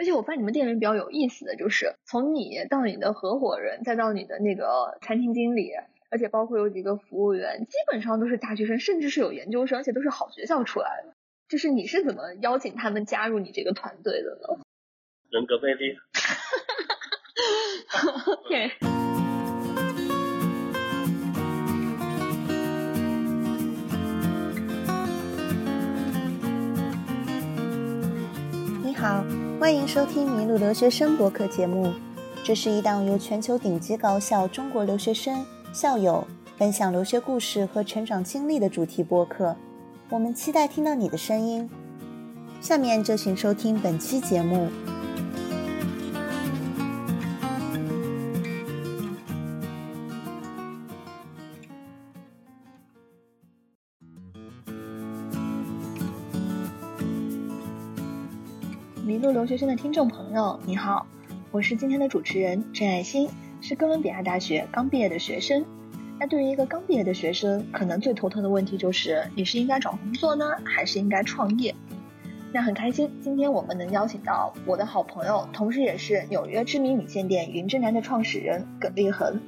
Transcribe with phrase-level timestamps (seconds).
[0.00, 5.72] 而且我发现你们店里面比较有意思的就是，从你到你的合伙人，再到你的那个餐厅经理，
[6.08, 11.14] 而且包括有几个服务员，基本上都是大学生，甚至是有研究生，而且都是好学校出来的。
[11.48, 14.46] 就是你是怎么邀请他们加入你这个团队的呢？
[15.30, 15.98] 人格魅力。
[18.46, 18.70] OK。
[28.84, 29.24] 你好，
[29.60, 31.92] 欢迎收听《麋鹿留学生》博客节目。
[32.44, 36.24] 这是一档由全球顶级高校中国留学生校友
[36.56, 39.56] 分享留学故事和成长经历的主题播客。
[40.10, 41.68] 我们期待听到你的声音。
[42.60, 44.68] 下面就请收听本期节目。
[59.32, 61.06] 留学生的听众朋友，你好，
[61.50, 63.28] 我是今天的主持人郑爱心，
[63.60, 65.64] 是哥伦比亚大学刚毕业的学生。
[66.18, 71.74] 那对于一个刚毕业的学生，可能最头疼的问题就是，你是应该找工作呢，还是应该创业？
[72.52, 79.38] 那很开心，今天我们能邀请到我的好朋友，同时也是纽约知名米线店云之南的创始人耿立恒。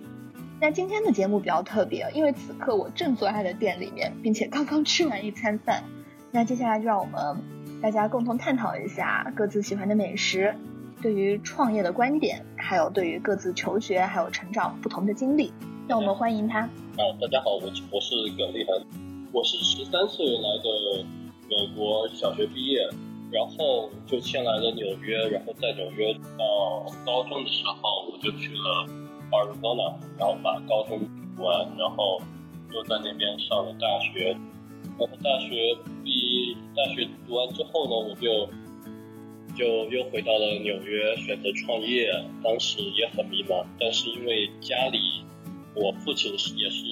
[0.61, 5.83] 那今天的节目比较特别，因为此刻我正坐在的店里面，并且刚刚吃完一餐饭。
[6.31, 7.43] 那接下来就让我们
[7.83, 10.55] 大家共同探讨一下各自喜欢的美食，
[11.01, 15.51] 对于创业的观点，还有对于各自求学还有成长不同的经历。
[15.89, 16.61] 让我们欢迎他。
[16.61, 18.85] 啊，大家好，我我是耿立恒，
[19.33, 21.05] 我是十三岁来的
[21.49, 22.87] 美国小学毕业，
[23.33, 28.87] 然后就迁来了纽约，然后在纽约到高中的时候，我就去了
[29.31, 32.21] Arizona，然后把高中读完，然后
[32.75, 34.37] 又在那边上了大学，
[34.99, 38.49] 然后大学毕大学读完之后呢，我就
[39.57, 42.13] 就又回到了纽约，选择创业，
[42.43, 45.25] 当时也很迷茫，但是因为家里。
[45.73, 46.83] 我父亲是也是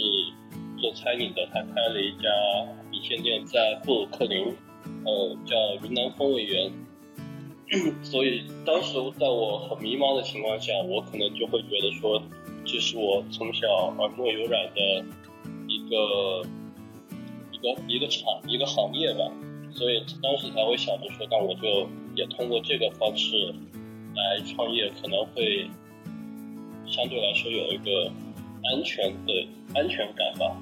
[0.81, 2.29] 做餐饮的，他开了一家
[2.93, 4.55] 米线店在布鲁克林，
[5.05, 6.73] 呃，叫云南风味园。
[8.05, 12.23] 所以当时在我很迷茫的情况下，我可能就会觉得说，
[12.65, 13.67] 这是我从小
[13.99, 15.05] 耳濡有染的
[15.67, 16.49] 一个
[17.59, 19.31] 个一个产一个行业吧。
[19.73, 23.37] 所以当时才会想着说，那我就也通过这个方式
[24.15, 25.69] 来创业，可能会
[26.87, 28.11] 相对来说有一个。
[28.61, 30.55] 安全的安全感吧。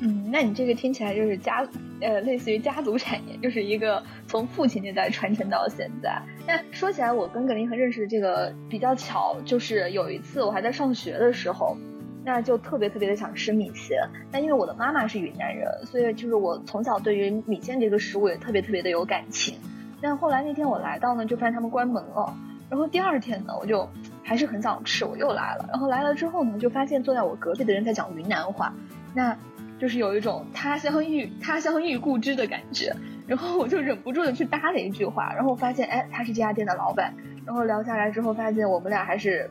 [0.00, 1.66] 嗯，那你这个听起来就是家，
[2.00, 6.20] 呃，类似于家族产业，就是一个从父亲那代传承到现在。
[6.44, 11.76] 那说起来，我跟葛林和认识这个比较巧，就是有一次我还在上学的时候，
[12.24, 13.98] 那就特别特别的想吃米线。
[14.32, 19.58] 那因为我的妈妈是云南人，所以就是我从小对于米线这个食物也特别特别的有感情。
[20.00, 22.36] 但后来那天我来到呢，就发现他们关门了。
[22.68, 23.88] 然后第二天呢，我就。
[24.22, 25.66] 还是很想吃，我又来了。
[25.70, 28.72] 然后来了之后呢，就发现坐在我隔壁的人在讲云南话，
[29.12, 29.36] 那
[29.80, 32.94] 就是有一种他乡遇他乡遇故知的感觉。
[33.26, 37.12] 然后我就忍不住的去搭了一句话，然后发现哎，他是这家店的老板。
[37.44, 39.50] 然后聊下来之后，发现我们俩还是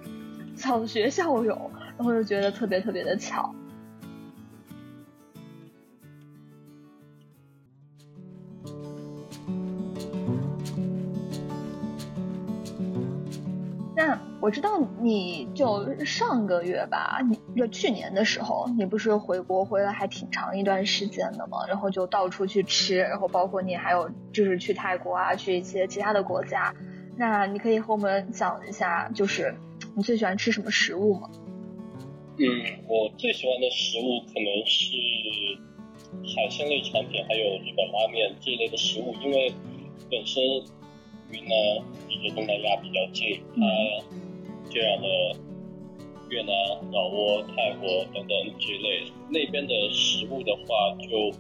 [0.56, 3.54] 小学校友，然后就觉得特别特别的巧。
[13.98, 21.68] 那我知道，你就上个月吧，你就去年的时候，你不是回国回来还挺长一段时间的嘛？
[21.68, 26.74] 然后就到处去吃，然后包括你还有就是去泰国啊，去一些其他的国家。
[27.18, 29.54] 那你可以和我们讲一下，就是
[29.96, 31.30] 你最喜欢吃什么食物吗？
[32.40, 34.96] 嗯，我最喜欢的食物可能是
[36.36, 39.52] 海鲜类产品，还有日本拉面这一类的食物，因为
[40.10, 40.42] 本身。
[41.32, 41.52] 云南
[42.08, 43.62] 离东南亚比较近，它
[44.72, 45.08] 这样的
[46.32, 46.52] 越南、
[46.92, 51.32] 老挝、泰国等等这类，那边的食物的话，就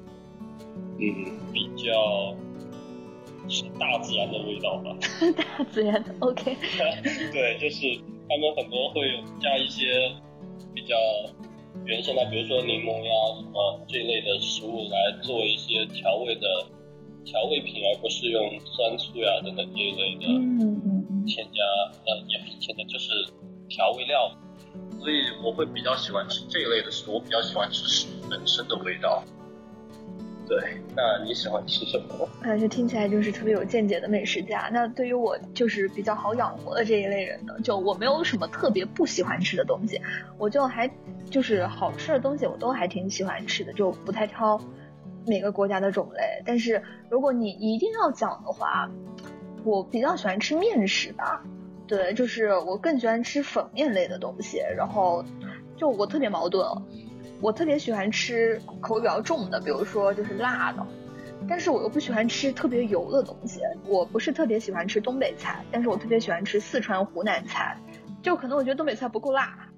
[0.99, 2.35] 嗯比较
[3.49, 4.95] 是大自然的味道吧。
[5.57, 6.55] 大自然的，OK。
[7.33, 9.01] 对，就是他们很多会
[9.41, 10.11] 加一些
[10.79, 10.95] 比较
[11.83, 16.47] 原生的，比如说柠檬呀什么这类的食物来做一些调味的。
[17.25, 20.25] 调味品，而不是用酸醋呀等等这一类的
[21.27, 21.61] 添加，
[22.07, 23.11] 呃，也不是添加，就是
[23.67, 24.31] 调味料。
[24.99, 29.21] 所以我会比较喜欢吃这一类的食物，我比较喜欢吃食物本身的味道。
[30.49, 30.57] 对，
[30.95, 32.27] 那你喜欢吃什么？
[32.41, 34.67] 感觉听起来就是特别有见解的美食家。
[34.73, 40.01] 那对于我就是比较好养活的这一类人呢，就我没有什么特别不喜欢吃的东西，
[40.39, 40.89] 我就还
[41.29, 44.59] 就是好吃的东西我都还挺喜欢吃的，就不太挑。
[45.27, 48.89] 每个国家的种类，但是如果你一定要讲的话，
[49.63, 51.43] 我比较喜欢吃面食吧，
[51.85, 54.57] 对，就是我更喜欢吃粉面类的东西。
[54.75, 55.23] 然后，
[55.77, 56.65] 就我特别矛盾，
[57.41, 60.85] 我特别喜欢吃口味比较重的，比如说就是辣的，
[61.47, 63.61] 但是我又不喜欢吃特别油的东西。
[63.85, 67.77] 我不是特别喜欢吃东北菜，但是我特别喜欢吃四川、湖南菜，
[68.21, 69.69] 就可能我觉得东北菜不够辣。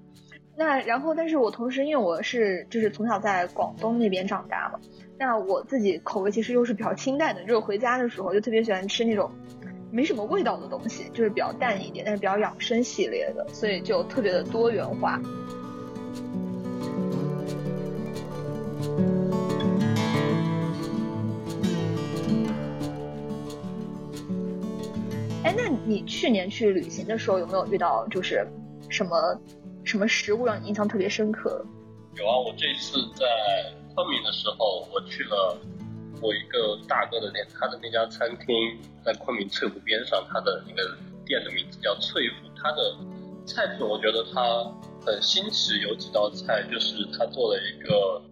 [0.54, 4.78] 那然后，但是我同时因为我是就是从小在广东那边长大嘛，
[5.18, 9.30] 那我自己口味其实又是比较清淡的，就是回家的时候就特别喜欢吃那种
[9.90, 15.18] 没什么味道的东西，就是比较淡一点，但是比较养生系列的，所以就特别的多元化。
[25.84, 28.46] 你去年去旅行的时候有没有遇到就是
[28.88, 29.40] 什么？
[29.84, 31.60] 什么食物让你印象特别深刻？
[32.14, 33.26] 有啊，我这次在
[33.92, 35.58] 昆明的时候，我去了
[36.20, 40.96] 我一个大哥的店，他的那家餐厅在昆明翠湖边上，他的那个
[41.26, 42.48] 店的名字叫翠湖。
[42.54, 42.96] 他的
[43.44, 44.40] 菜品我觉得他
[45.04, 48.22] 很新奇，有几道菜就是他做了一个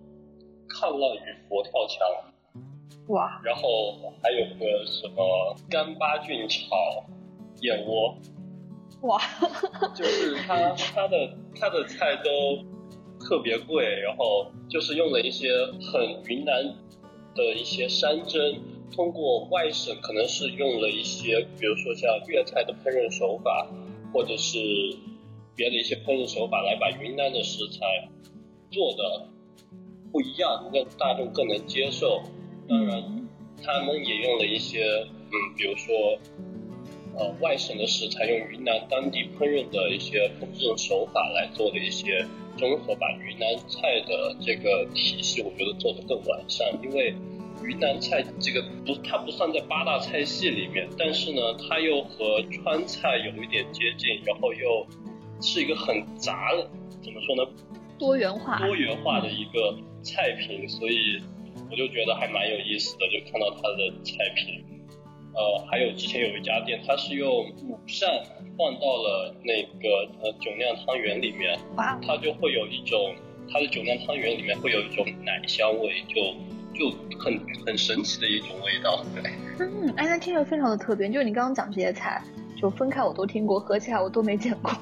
[0.68, 2.62] 抗浪鱼佛跳墙，
[3.08, 7.04] 哇，然后还有个什么干巴菌炒
[7.60, 8.16] 燕窝。
[9.02, 9.18] 哇，
[9.96, 12.62] 就是他他的他的菜都
[13.18, 15.48] 特别贵，然后就是用了一些
[15.90, 16.62] 很云南
[17.34, 18.60] 的一些山珍，
[18.94, 23.66] 通过外省可能是用了一些，比如说像粤菜的烹饪手法，
[24.12, 24.58] 或者是
[25.56, 28.10] 别的一些烹饪手法，来把云南的食材
[28.70, 29.28] 做的
[30.12, 32.22] 不一样，让大众更能接受。
[32.68, 33.26] 当然，
[33.64, 36.18] 他们也用了一些，嗯，比如说。
[37.18, 42.24] 呃，外省的食材用云南当地烹饪的一些烹饪手法来做的一些
[42.56, 46.66] 综合，把云南菜的这个体系，我觉得做得更完善。
[46.82, 47.14] 因为
[47.62, 54.86] 云南菜这个不，它不算在八大菜系里面，但是呢，它又和川菜有一点接近，然后又
[55.42, 56.52] 是一个很杂，
[57.02, 57.50] 怎么说呢？
[57.98, 61.20] 多元化，多元化的一个菜品，所以
[61.70, 64.64] 我就觉得还蛮有意思的，就看到它的菜品。
[65.32, 67.28] 呃，还有之前有一家店，它是用
[67.62, 68.08] 乳扇
[68.58, 71.58] 放到了那个呃酒酿汤圆里面，
[72.06, 73.14] 它就会有一种
[73.50, 76.20] 它的酒酿汤圆里面会有一种奶香味，就
[76.78, 79.04] 就很很神奇的一种味道。
[79.14, 79.30] 对，
[79.60, 82.20] 嗯，哎，那听着非常的特别，就是你刚刚讲这些菜，
[82.60, 84.72] 就分开我都听过，合起来我都没见过，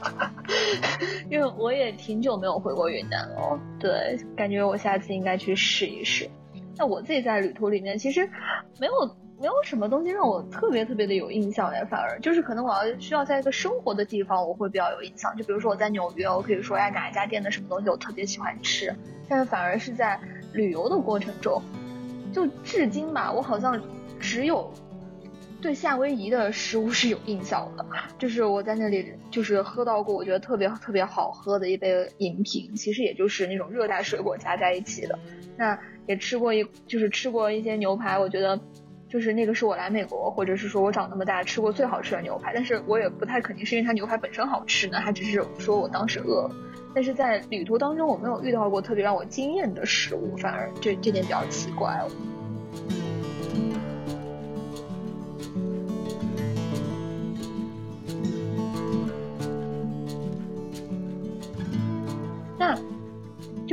[1.31, 3.61] 因为我也挺久没有回过云南了。
[3.79, 6.29] 对，感觉我下次应该去试一试。
[6.77, 8.27] 那我自己在旅途里面其实
[8.81, 8.93] 没有。
[9.41, 15.37] 没有什么东西让我特别特别的有印象哎，反而就是可能我要需要在一个生活的地方，我会比较有印象。
[15.37, 18.93] 就比如说我在纽约，我可以说哎哪一家店的什么东西我特别喜欢吃。
[19.29, 20.19] 但是反而是在
[20.53, 21.63] 旅游的过程中，
[22.33, 23.81] 就至今吧，我好像
[24.19, 24.73] 只有
[25.63, 27.87] 对夏威夷的食物是有印象的。
[28.19, 35.17] 就是我在那里就是喝到过我觉得特别特别好喝的一杯饮品，其实也就是那种热带水果加在一起的。
[35.57, 38.59] 那也吃过一就是吃过一些牛排，我觉得。
[39.09, 46.51] 就是那个是我来美国，或者是说我长那么大吃过最好吃的牛排，但是我也不太肯定是因为它牛排本身好吃呢，还只是说我当时饿。
[46.95, 53.08] 但是在旅途当中，我没有遇到过特别让我惊艳的食物，反而这这点比较奇怪了。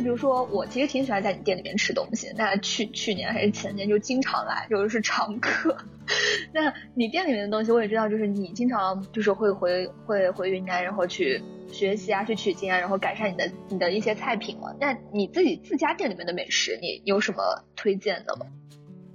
[0.06, 2.32] 比如说，我其实挺喜欢在你店里面吃东西。
[2.38, 5.76] 那去去年还是前年就经常来，就是常客。
[6.54, 14.76] 那你店里面的东西我也知道，就是你经常就是会回会回云南，然后去学习啊，去取经啊，然后改善你的你的一些菜品嘛。
[14.80, 18.46] 那你自己自家店里面的美食，你有什么推荐的吗？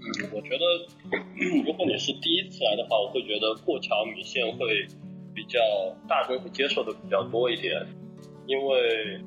[0.00, 0.64] 嗯，我觉得
[1.64, 4.88] 如果你是第一次来的话，我会觉得过桥米线会
[5.32, 5.60] 比较
[6.08, 7.74] 大众会接受的比较多一点，
[8.48, 9.20] 因为。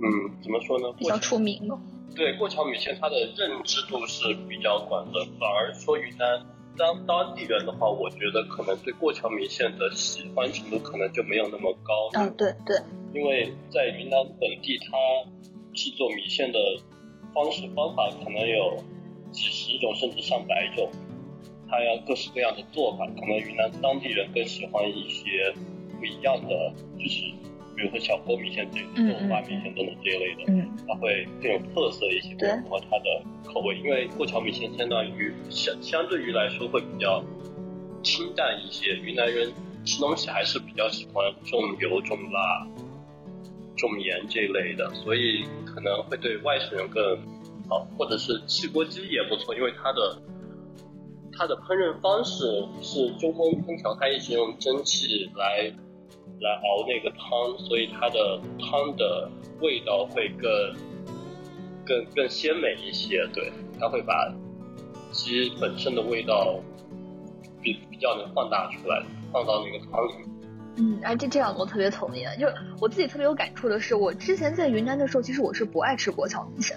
[0.00, 0.92] 嗯，怎么说呢？
[0.96, 1.78] 比较出名了。
[2.14, 12.10] 对，过桥米线它的认知度是比较广的，反而说云南当当地人的话，我觉得可能对过桥米线的喜欢程度可能就没有那么高。
[12.14, 12.76] 嗯，对对。
[13.12, 14.96] 因为在云南本地，它
[15.74, 16.58] 制作米线的
[17.34, 18.82] 方式方法可能有
[19.30, 20.90] 几十种甚至上百种，
[21.68, 25.52] 它要各式各样的做法，可能云南当地人更喜欢一些
[25.98, 27.32] 不一样的，就是。
[27.78, 30.52] 比如说小锅米线这种豆花米线等等这一类的，
[30.88, 37.24] 它会更有特色一些，然后它的口味，因为过桥米线相当于相相对于来说会比较
[38.02, 39.52] 清淡一些，云南人
[39.84, 42.66] 吃东西还是比较喜欢重油重辣
[43.76, 47.16] 重盐这一类的，所以可能会对外省人更
[47.68, 50.20] 好，或者是汽锅鸡也不错，因为它的
[51.32, 52.44] 它的烹饪方式
[52.82, 55.72] 是中空烹调，它一直用蒸汽来
[56.40, 59.30] 来熬那个汤，所以它的汤的
[59.60, 60.50] 味道会更
[61.84, 63.26] 更更鲜美一些。
[63.34, 64.32] 对，它会把
[65.10, 66.60] 鸡本身的味道
[67.60, 69.02] 比比较能放大出来，
[69.32, 70.12] 放到那个汤里。
[70.80, 72.22] 嗯，哎，这这样我特别同意。
[72.38, 72.46] 就
[72.80, 76.76] 我自己特别有感触的是，我之前在云南的时候，其实我是不爱吃过桥米线，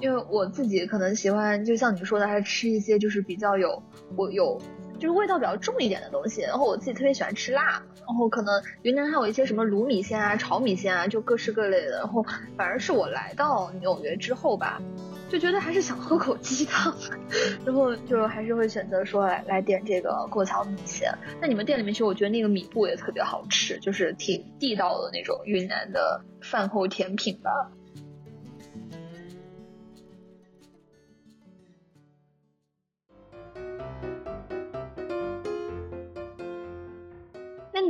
[0.00, 3.80] 因为我自己可能喜欢，就像你说的，还是吃一些就是比较有
[4.16, 4.60] 我有
[4.98, 6.40] 就是味道比较重一点的东西。
[6.40, 7.80] 然后我自己特别喜欢吃辣，
[8.10, 11.98] 然后可能云南还有一些什么卤米线啊、炒米线啊，就各式各类的。
[11.98, 12.24] 然后
[12.56, 14.82] 反而是我来到纽约之后吧。
[15.28, 16.92] 就觉得还是想喝口鸡汤，
[17.64, 21.08] 然后就还是会选择说来来点这个过桥米线。
[21.40, 27.70] 那你们店里面其实我觉得那个米布也特别好吃，就是挺地道的那种云南的饭后甜品吧。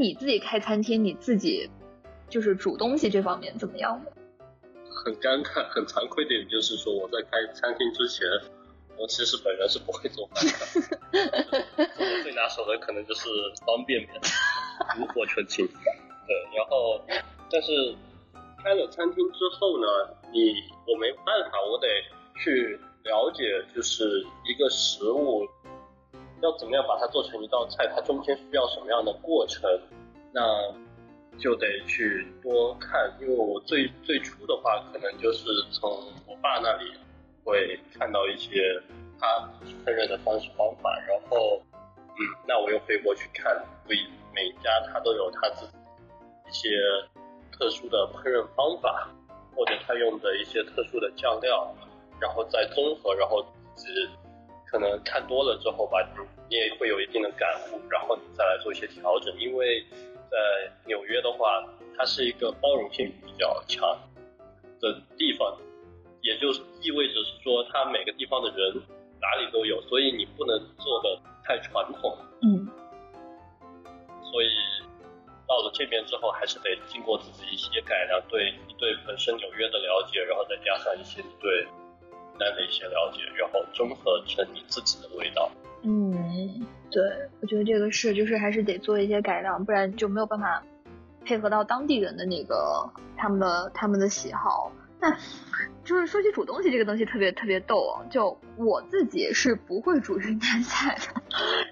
[0.01, 1.71] 你自己开餐厅，你自己
[2.31, 4.01] 就是煮东西这方面怎么样？
[5.05, 8.27] 很尴尬、很惭愧的点就是说，我在开餐厅之前，
[8.97, 11.85] 我其实本人是不会做饭的。
[12.23, 13.29] 最拿手的可能就是
[13.67, 14.11] 方便面，
[14.99, 15.67] 炉火纯青。
[15.67, 17.01] 对，然后，
[17.51, 17.95] 但是
[18.65, 19.87] 开了餐厅之后呢，
[20.33, 20.55] 你
[20.87, 21.87] 我没办法，我得
[22.43, 23.43] 去了解，
[23.75, 25.47] 就是一个食物
[26.43, 29.69] 要怎么样把它做成一道菜，它中间需要什么样的过程。
[30.33, 30.41] 那
[31.39, 35.91] 就得去多看，因为我最最初的话，可能就是从
[36.27, 36.93] 我爸那里
[37.45, 38.81] 会看到一些
[39.19, 39.27] 他
[39.85, 41.61] 烹饪的方式方法，然后，
[42.19, 43.57] 嗯，那我又飞过去看，
[43.87, 45.73] 所以每一家他都有他自己
[46.49, 46.69] 一些
[47.53, 49.09] 特殊的烹饪方法，
[49.57, 51.75] 或者他用的一些特殊的酱料，
[52.21, 53.43] 然后再综合，然后
[53.75, 54.09] 自己
[54.71, 55.99] 可能看多了之后吧，
[56.49, 59.85] 你也会有一定的感悟，然后你再来做一些调整，因为。
[60.31, 60.39] 在
[60.87, 61.61] 纽约的话，
[61.99, 63.83] 它是一个包容性比较强
[64.79, 65.59] 的地方，
[66.23, 68.81] 也就是意味着是说，它每个地方的人
[69.21, 72.17] 哪里都有，所以你不能做的太传统。
[72.43, 72.65] 嗯。
[74.31, 74.49] 所以
[75.49, 81.67] 到了这边之后，还是得经过自己一些改良，对你对本身纽约的了解，然后再加上一些对
[82.41, 85.49] 南的一些了解，然后综合成你自己的味道。
[85.83, 86.67] 嗯。
[86.91, 87.01] 对，
[87.41, 90.61] 我觉得这个是，就是还是得做一些改良，不然就没有办法
[91.25, 94.73] 配合到当地人的那个他们的他们的喜好。
[94.99, 95.17] 那
[95.85, 101.23] 就是说起煮东西这个东西特别特别逗哦，就我自己是不会煮 云南菜的，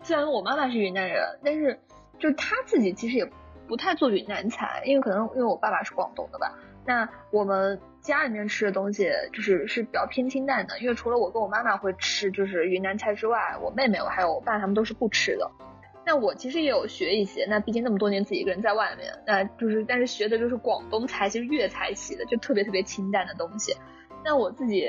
[0.05, 1.81] 虽然我妈妈是云南人，但是
[2.21, 3.29] 就她自己其实也
[3.69, 6.53] 不太做云南菜，因为可能因为我爸爸是广东的吧。
[6.87, 15.51] 那我们家里面吃的东西就是是比较偏清淡的，因为除了我跟我妈妈会吃就是云南菜之外，我妹妹我还有我爸他们都是不吃的。
[16.07, 23.77] 那我其实也有学一些，那毕竟那么多年自己一个人在外面，那就是但是学的就是广东菜，其实粤菜系的，就特别特别清淡的东西。
[24.25, 24.89] 那我自己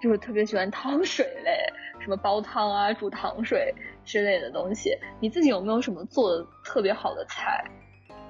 [0.00, 1.58] 就是特别喜欢汤水类，
[2.04, 4.94] 什么煲汤啊、煮糖水之类的东西。
[5.18, 7.64] 你自己有没有什么做的特别好的菜？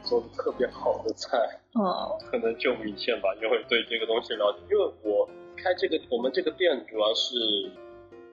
[0.05, 1.37] 做的特别好的菜，
[1.73, 4.59] 哦，可能就米线吧，因为对这个东西了解。
[4.71, 7.35] 因为我开这个，我们这个店主要是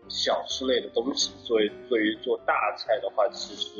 [0.10, 3.80] 小吃类的东西，所以对于做大菜的话，其实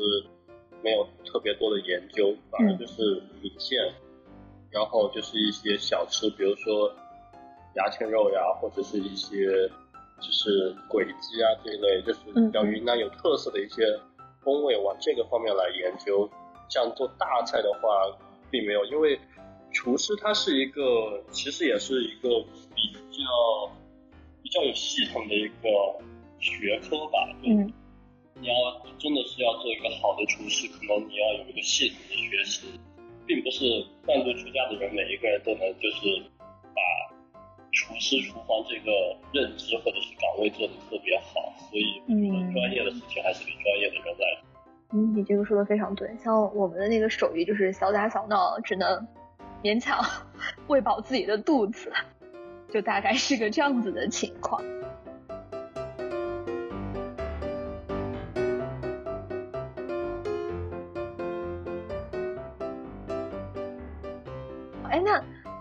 [0.82, 3.78] 没有特别多的研究，反而就是米线，
[4.70, 6.90] 然后就是一些小吃，比如说
[7.74, 9.70] 牙签肉呀，或者是一些
[10.22, 13.84] 就是轨迹啊这一类，就是比较云南有特色的一些
[14.44, 16.30] 风味，往这个方面来研究。
[16.68, 17.88] 像做大菜的话，
[18.50, 19.18] 并没有，因为
[19.72, 22.40] 厨师他是一个，其实也是一个
[22.74, 23.70] 比较
[24.42, 25.68] 比较有系统的一个
[26.38, 27.28] 学科吧。
[27.42, 27.70] 嗯。
[28.40, 28.54] 你要
[28.98, 32.80] 真的是要做一个好的厨师，可能你要有一个系统的学习，
[33.26, 36.22] 并不是半路出家的人每一个人都能就是
[36.74, 36.80] 把
[37.72, 38.92] 厨师厨房这个
[39.32, 44.42] 认知或者是岗位做的特别好，所以专业的事情还是给专业的人来。
[44.94, 46.14] 嗯，你这个说的非常对。
[46.22, 49.08] 像我们的那个手艺，就是小打小闹，只能
[49.62, 49.98] 勉强
[50.68, 51.90] 喂饱自己的肚子，
[52.70, 54.62] 就大概是个这样子的情况。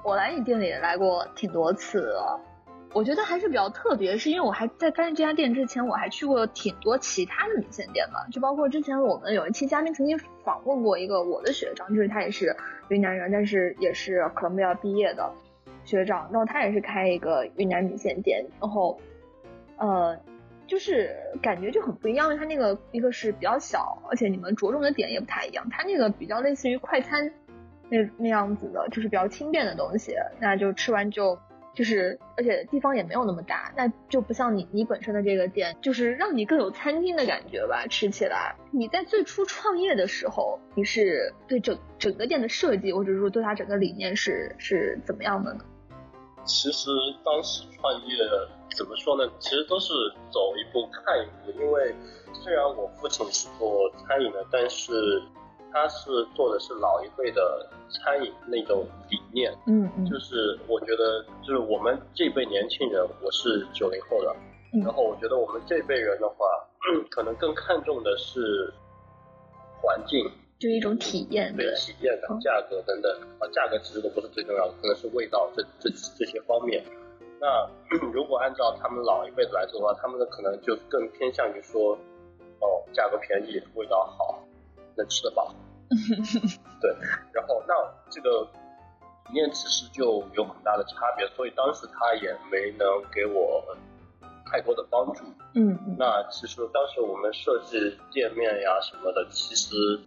[0.03, 2.39] 我来你店里来过挺多次了。
[2.93, 12.53] 我觉得还是比较特别，是因为我还在发现这家店之前，我还去过挺多其他的米线店嘛，就包括之前我们有一期嘉宾曾经访问过一个我的学长，就是他也是
[12.89, 15.31] 云南人，但是也是哥伦比亚毕业的
[15.85, 18.99] 学长，然后他也是开一个云南米线店，然后，
[19.77, 20.19] 呃，
[20.67, 25.65] 就是感觉就很不一样，因为它那个一个是比较小，而且你们着重的点也不太一样。
[25.69, 27.31] 它那个比较类似于快餐
[27.91, 31.37] 那那样子的，就是比较轻便的东西，那就吃完就
[31.73, 38.55] 就是，而且地方也没有那么大，那就不像你你本身的这个店，就是让你更有餐厅的感觉吧，吃起来。
[38.71, 45.59] 你在最初创业的时候，你是对整整个店的设计，或者说对它整个理念是是怎么样的呢？
[46.45, 46.89] 其实
[47.23, 48.15] 当时创业
[48.75, 49.31] 怎么说呢？
[49.39, 49.93] 其实都是
[50.31, 51.59] 走一步看一步。
[51.59, 51.93] 因为
[52.33, 54.91] 虽然我父亲是做餐饮的，但是
[55.71, 59.51] 他是做的是老一辈的餐饮那种理念。
[59.67, 64.35] 嗯嗯就是我觉得，就是我们这辈年轻人，我是九零后的，
[64.73, 66.45] 嗯然后我觉得我们这辈人的话，
[67.09, 68.73] 可能更看重的是
[69.81, 70.23] 环境、
[70.59, 76.83] 就是一种体验，对对体验感、嗯价格等等啊，价格其实都不是最重要的，可能是味道这这这些方面。
[77.39, 77.67] 那
[78.13, 81.97] 如果按照他们老一辈子来做的话，他们的可能就更偏向于说，
[82.59, 84.39] 哦，价格便宜，味道好，
[84.95, 85.51] 能吃得饱。
[86.79, 86.95] 对，
[87.33, 87.73] 然后那
[88.09, 88.47] 这个
[89.27, 93.63] 理念其实就有很大的差别，所以当时他也没能给我
[94.45, 95.23] 太多的帮助。
[95.53, 99.99] 嗯嗯那其实当时我们设计店面呀什么的，其实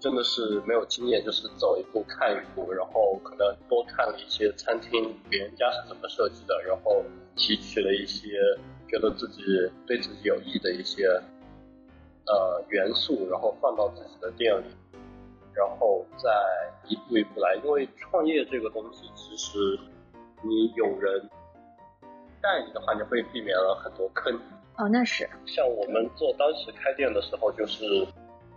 [0.00, 7.04] 真的是没有经验，就是走一步看一步，然后可能多看了一些餐厅别人家是怎么设计的，然后
[7.36, 8.28] 提取了一些
[8.88, 9.42] 觉得自己
[9.86, 11.08] 对自己有益的一些
[12.26, 14.64] 呃元素，然后放到自己的店里，
[15.54, 16.30] 然后再
[16.88, 17.54] 一步一步来。
[17.64, 19.78] 因为创业这个东西，其实
[20.42, 21.28] 你有人
[22.40, 24.34] 带你的话，你会避免了很多坑。
[24.78, 27.84] 哦，那是像我们做当时开店的时候，就是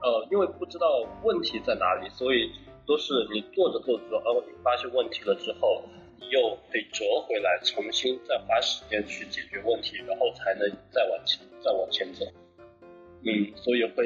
[0.01, 0.87] 呃，因为不知道
[1.23, 2.51] 问题在哪里，所以
[2.85, 5.81] 都是你做着做着，然后，你发现问题了之后，
[6.19, 12.25] 你又得折回来，重新再花时间去解决问题，然后才能再往前再往前走。
[13.25, 14.03] 嗯，所以会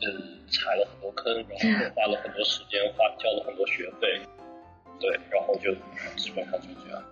[0.00, 0.06] 嗯
[0.48, 4.20] 踩了很多坑，然后花了很多时间，花交了很多学费，
[4.98, 5.72] 对，然后就
[6.16, 7.02] 基本上就这样。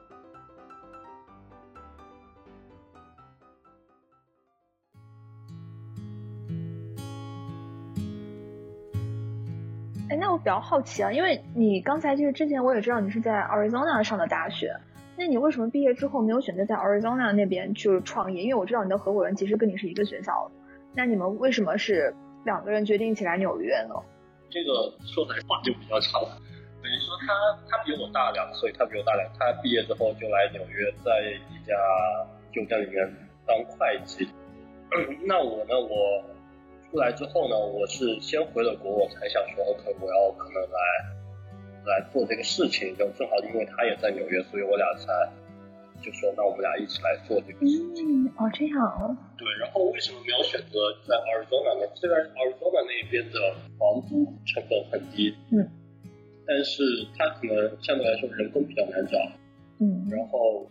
[10.09, 14.77] 哎，那我比较好奇啊，因为你刚才就是之前我也知道你是在 Arizona 上的大学，
[15.17, 18.43] 那你为什么毕业之后没有选择在 Arizona 那边去创业？
[18.43, 20.66] 因为我知道你的合伙人其实跟你是一个学校的，
[20.97, 22.15] 那你们为什么是
[22.47, 23.95] 两个人决定一起来纽约呢？
[24.49, 31.21] 这个说来话就比较长，等于说他他比我大两岁，他比我大两，他毕业之后就来纽约，在
[31.53, 31.75] 一家
[32.51, 33.07] 酒店里面
[33.47, 34.27] 当会计。
[35.27, 36.25] 那我呢，我
[36.89, 40.79] 出来之后呢，我是先回了国，我才想说，OK，我要可能来
[41.85, 45.13] 来做这个事情，就正好因为他也在纽约，所以我俩才
[46.07, 48.25] 就说，那我们俩一起来做这个事情。
[48.25, 51.91] 嗯，哦，这样，对，然后为什么没有选择在 Arizona 呢？
[51.97, 55.67] 虽然 Arizona 那边的房租成本很低，嗯，
[56.47, 56.83] 但是
[57.19, 59.19] 它可能相对来说人工比较难找，
[59.81, 60.71] 嗯然后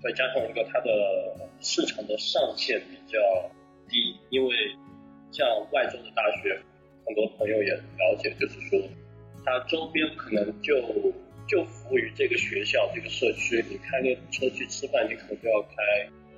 [0.00, 3.18] 再加上一个它的市场的上限比较
[3.88, 4.54] 低，因为
[5.32, 6.56] 像外州的大学，
[7.04, 8.78] 很多朋友也了解，就是说
[9.44, 10.74] 它周边可能就
[11.48, 15.76] 就服务于这个学校这个社区，你开个车去吃饭，你可能就要开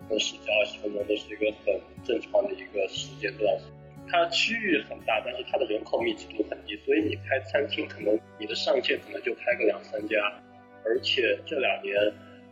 [0.09, 3.59] 个十几二十分钟，都是一个很正常的一个时间段。
[4.09, 10.16] 它区域很大，但是它的人口密集度很低，所以你开餐厅可能你的上限可能就开个两三家，
[10.85, 11.94] 而且这两年，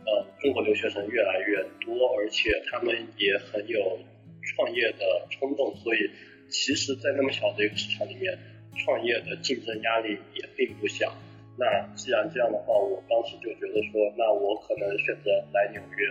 [0.05, 3.99] 呃，中国留学生越来越多，而且他们也很有
[4.43, 6.09] 创业的冲动，所以
[6.49, 8.37] 其实，在那么小的一个市场里面，
[8.77, 11.13] 创业的竞争压力也并不小。
[11.59, 16.07] 那既然这样的话，我当时就觉得说，那我可能选择来纽约，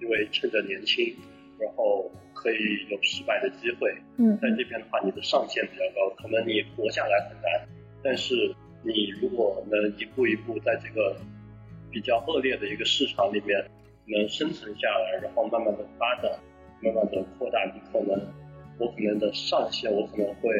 [0.00, 1.12] 因为趁着年轻，
[1.58, 3.92] 然后可以有失败的机会。
[4.18, 7.66] 嗯在这边的话，你的上限比较高，可能你活下来很难，
[8.04, 11.16] 但是你如果能一步一步在这个
[11.90, 13.58] 比较恶劣的一个市场里面
[14.06, 16.30] 能生存下来，然后慢慢的发展，
[16.80, 18.16] 慢慢的扩大，你可能
[18.78, 20.52] 我可能的上限，我可能会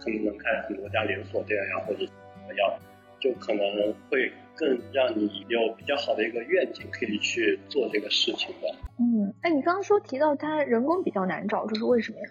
[0.00, 2.08] 可能能开很多家连锁店呀，或者怎
[2.46, 2.78] 么样，
[3.20, 3.62] 就可能
[4.10, 8.68] 会更让你有比较好的一个愿景，可以去做这个事情的。
[8.98, 12.28] 嗯，哎，你刚刚说提到它人工比较难找，这是为什么呀？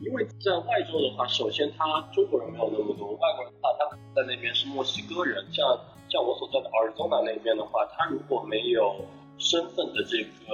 [0.00, 5.38] 因为在外州的话，首先他中国人没有那么多，外国人的话，他在那边是墨西哥人。
[5.52, 5.64] 像
[6.10, 8.96] 像我所在的 Arizona 那边的话，他如果没有
[9.38, 10.52] 身份的这个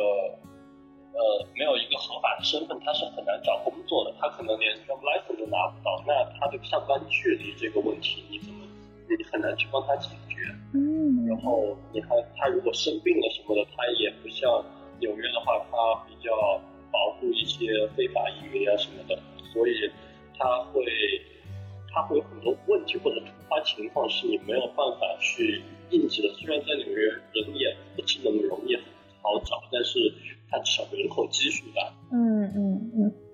[1.12, 4.14] 呃没有一个合法的身份，他是很难找工作的。
[4.20, 8.61] 他可能连 job license 都拿不到，那他的上班距离这个问题，你怎么
[9.16, 10.37] 你很难去帮他解决。
[10.75, 14.64] 嗯然后你看他如果生病了什么的，他也不像
[15.01, 16.31] 纽约的话，他比较
[16.90, 19.18] 保护一些非法移民啊什么的，
[19.53, 19.73] 所以
[20.38, 20.85] 他会
[21.92, 26.29] 他会有很多问题或者突发情况是你没有办法去应急的。
[26.35, 28.77] 虽然在纽约人也不是那么容易
[29.23, 29.99] 好找，但是
[30.51, 31.92] 它至少人口基数大。
[32.12, 33.07] 嗯嗯嗯。
[33.07, 33.29] 哎，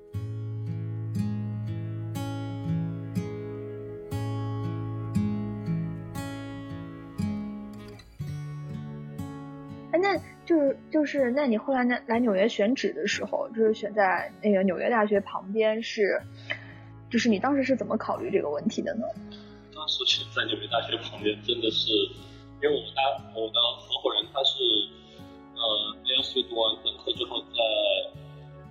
[10.46, 16.22] 就是就是，那你后来来来纽约选址的时候，就是选在那个纽约大学旁边，是，
[17.10, 19.02] 就是你当时是怎么考虑这个问题的呢？
[19.74, 21.90] 当时选在纽约大学旁边，真的是，
[22.62, 23.02] 因为我大
[23.34, 24.54] 我的合伙人他是，
[25.56, 27.58] 呃，ASU 读完本科之后在，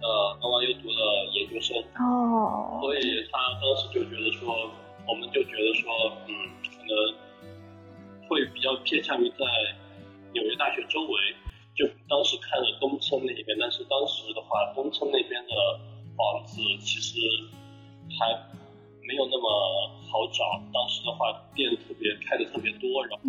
[0.01, 4.71] 呃 n y 又读了研究生，哦，所以他当时就觉得说，
[5.07, 5.91] 我们就觉得说，
[6.27, 6.33] 嗯，
[6.63, 6.95] 可能
[8.29, 9.45] 会比较偏向于在。
[10.33, 11.33] 纽约大学周围，
[11.75, 15.51] 就当时看了东村那边，但是当时的话，东村那边的
[16.15, 17.19] 房子其实
[18.17, 18.31] 还
[19.03, 19.45] 没有那么
[20.07, 20.55] 好找。
[20.71, 23.27] 当时的话，店特别开的特别多，然后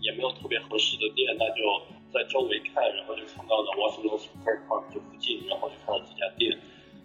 [0.00, 1.60] 也没有特别合适的店，那就
[2.10, 6.56] 在周围看，然后就看到了 Washington Square Park 就附近，然后就看到这家店，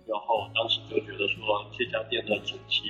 [0.07, 2.87] 然后当时就觉得说这家店的整体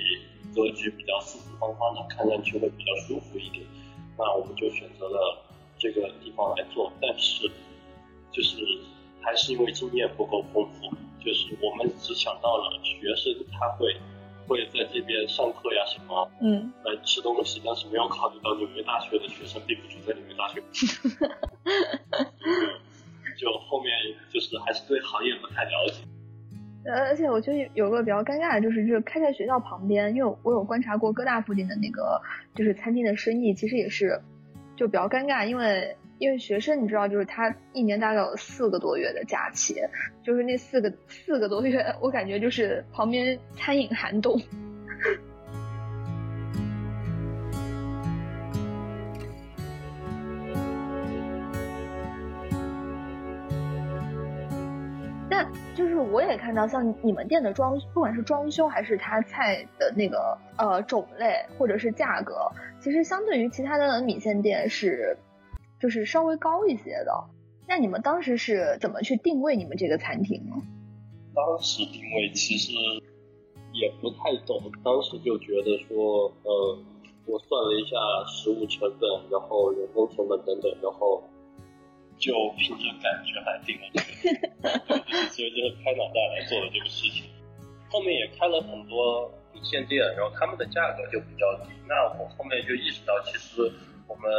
[0.54, 3.66] 格局比较四四方方的，看上去会比较舒服一点，
[4.16, 5.42] 那我们就选择了。
[5.92, 7.48] 这个地方来做，但是
[8.32, 8.56] 就是
[9.20, 10.90] 还是因为经验不够丰富，
[11.24, 13.94] 就是我们只想到了学生他会
[14.48, 20.62] 会在这边上课呀什么，嗯，来吃东西，但是没有考虑到纽约大学的学生并不住在纽约大学，
[23.38, 23.92] 就后面
[24.32, 26.02] 就是还是对行业不太了解。
[26.84, 32.20] 呃，而且我觉得有个比较尴尬的就是，就是开在学校旁边，因为我有观察过各大附近的那个
[32.54, 34.20] 就是餐厅的生意，其实也是。
[34.76, 39.74] 就比较尴尬，因为因为学生你知道，就是他一年大概有四个多月的假期，
[40.22, 44.40] 就是那四个四个多月，我感觉就是旁边餐饮寒冬。
[55.36, 62.50] 那就是我也看到，像你们店的装，不管是装修还是它菜的那个呃种类，或者是价格。
[62.80, 65.18] 其实相对于其他的米线店是，
[65.78, 67.12] 就是稍微高一些的。
[67.68, 70.56] 那你们当时是怎么去定位你们这个餐厅呢？
[71.34, 72.72] 当时定位其实
[73.74, 76.78] 也不太懂，当时就觉得说，呃，
[77.26, 77.96] 我算了一下
[78.26, 81.22] 食物成本，然后人工成本等等，然后
[82.18, 83.86] 就凭着感觉来定了，
[85.30, 87.24] 所以就是拍脑袋来做的这个事情。
[87.90, 89.32] 后面也开了很多。
[89.56, 91.70] 米线店，然后他们的价格就比较低。
[91.88, 93.72] 那我后面就意识到，其实
[94.06, 94.30] 我们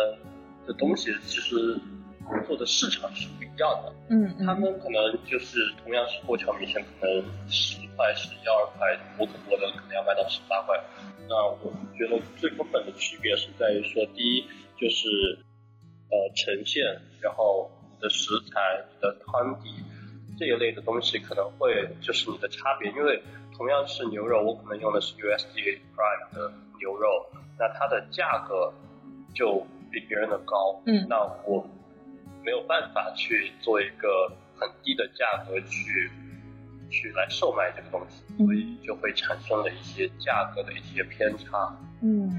[0.68, 1.76] 的东西其实
[2.46, 3.92] 做的市场是不一样的。
[4.12, 10.80] 嗯他们可能就是同样是过桥米线，可能十块、十一二块，我可我的可能要卖到十八块。
[11.28, 14.46] 那我觉得最根本的区别是在于说，第一
[14.80, 15.40] 就是
[16.10, 16.84] 呃呈现，
[17.22, 19.70] 然后你的食材、你的汤底
[20.38, 23.22] 这一类的东西可能会就是你的差别，因为。
[23.58, 27.26] 同样是牛肉，我可能用的是 USDA Prime 的牛肉，
[27.58, 28.72] 那它的价格
[29.34, 30.80] 就比别人的高。
[30.86, 31.68] 嗯，那我
[32.46, 36.12] 没有办法去做一个很低的价格去
[36.92, 41.76] 去来售卖这个东西，所以就会产生了一些价格的一些偏差。
[42.04, 42.30] 嗯，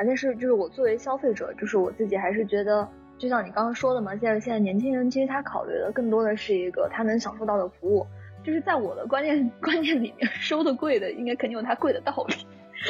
[0.00, 8.06] 反正是就是我作为消费者，就是我自己还是觉得，就像你刚刚说的嘛，现在现在年轻人其实他考虑的更多的是一个他能享受到的服务。
[8.42, 12.34] 就是在我的观念观念里面，收的贵的应该肯定有它贵的道理。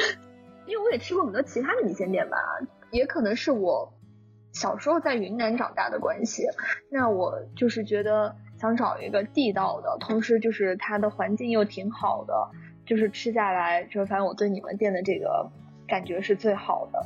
[0.65, 2.37] 因为我也吃过很多其他的米线店吧，
[2.91, 3.91] 也可能是我
[4.53, 6.43] 小时候在云南长大的关系。
[6.89, 12.33] 那我就是觉得想找一个地道的，同时就是它的环境又挺好的，
[12.85, 15.51] 就是吃下来，就反正我对你们店的这个
[15.91, 17.05] 感觉是最好的。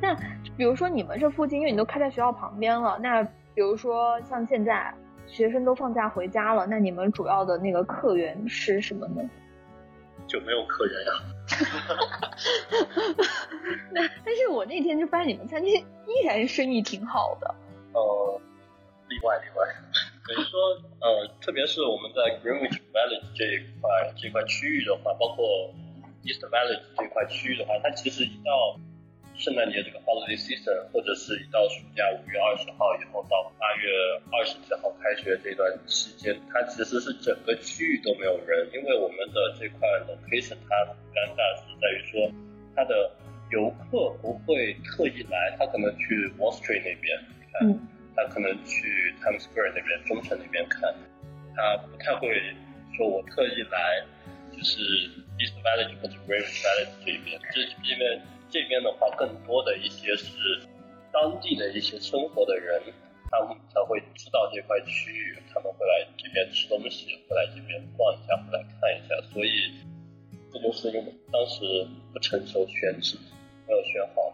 [0.00, 0.14] 那
[0.56, 4.94] 比如说你们这附近，因为你都开在学校旁边了，那比如说像现在
[5.26, 9.28] 学生都放假回家了，那你们主要的那个客源是什么呢？
[10.28, 11.12] 就没有客人呀。
[13.90, 17.52] 那但是我那天就发现你们餐厅依然生意挺好的。
[17.96, 18.40] 呃，
[19.08, 19.64] 例外例外。
[20.28, 20.60] 等于说，
[21.00, 23.88] 呃，特别是我们在 Greenwich Village 这一块
[24.20, 25.72] 这块区域的话，包括
[26.22, 28.76] East Village 这块区域的话，它其实一到
[29.38, 33.88] 圣诞节这个 holiday season，或者是一到暑假五月二十号以后到八月
[34.32, 42.28] 二十几号开学这段期间，它其实是整个区域都没有人，因为我们的这块 location 它很尴尬是在于说，
[42.74, 43.10] 它的
[43.52, 47.16] 游客不会特意来，他可能去 Wall Street 那边
[47.58, 47.78] 看，
[48.14, 50.94] 他可能去 Times Square 那边、中城那边看，
[51.54, 52.28] 他不太会
[52.96, 54.04] 说我特意来，
[54.52, 54.80] 就是
[55.38, 58.22] East Village 或者 Green Village 这边，这这边。
[58.48, 60.30] 这边的话，更多的一些是
[61.12, 62.80] 当地的一些生活的人，
[63.28, 69.20] 他们才会知道这块区域，他们会来这边吃东西，会来这边逛一下，会来看一下。
[69.32, 69.74] 所以
[70.52, 73.18] 这就是因为当时不成熟选址，
[73.66, 74.32] 没有选好。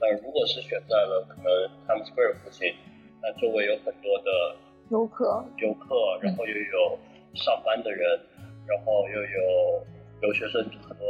[0.00, 1.44] 那如果是选在了可能
[1.86, 2.74] Times Square 附近，
[3.20, 4.56] 那周围有很多的
[4.90, 6.98] 游客，游客，然后又有
[7.34, 8.18] 上班的人，
[8.66, 9.86] 然后又有
[10.20, 11.06] 留学生，很多。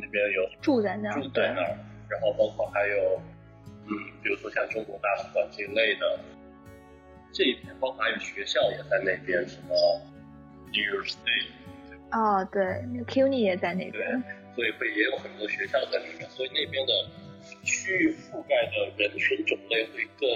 [0.00, 1.76] 那边有住在那儿，住在那儿，
[2.08, 3.20] 然后包括还有，
[3.84, 3.90] 嗯，
[4.22, 6.20] 比如说像中国大使馆这一类的，
[7.32, 9.74] 这一片包括还有学校也在那边，什么
[10.68, 11.50] New York State，
[12.12, 12.62] 哦，对，
[12.94, 14.22] 那 CUNY 也在那边，
[14.54, 16.92] 所以会也有很多学校在里面，所以那边的
[17.64, 20.28] 区域覆盖的人群种类会更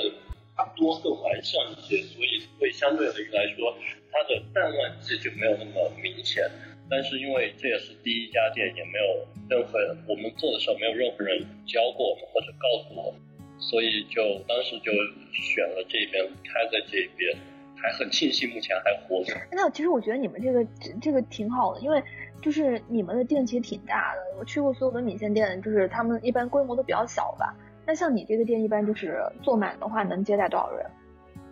[0.76, 3.76] 多、更完善一些，所以会相对于来说，
[4.11, 6.50] 它的淡旺季就没有那么明显。
[6.90, 13.20] 但是因为这也是第一家店，也没有任何我们做的时候没有任何人教过我们或者告诉我们，
[13.58, 14.92] 所以就当时就
[15.32, 17.35] 选了这边开在这边，
[17.76, 19.32] 还很庆幸目前还活着。
[19.50, 20.66] 那其实我觉得你们这个
[21.00, 22.02] 这个挺好的，因为
[22.42, 27.57] 就是你们的店其实挺大的，我去过所有的米线店，就是他们一般规模都比较小吧。
[27.87, 30.85] 那像你这个店一般就是坐满的话能接待多少人？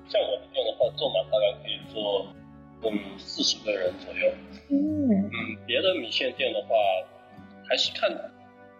[0.08, 2.26] 像我的店的话，坐满大概可以坐
[2.82, 4.32] 嗯四十个人左右。
[4.68, 5.30] 嗯嗯，
[5.66, 6.74] 别的米线店的话，
[7.68, 8.10] 还是看，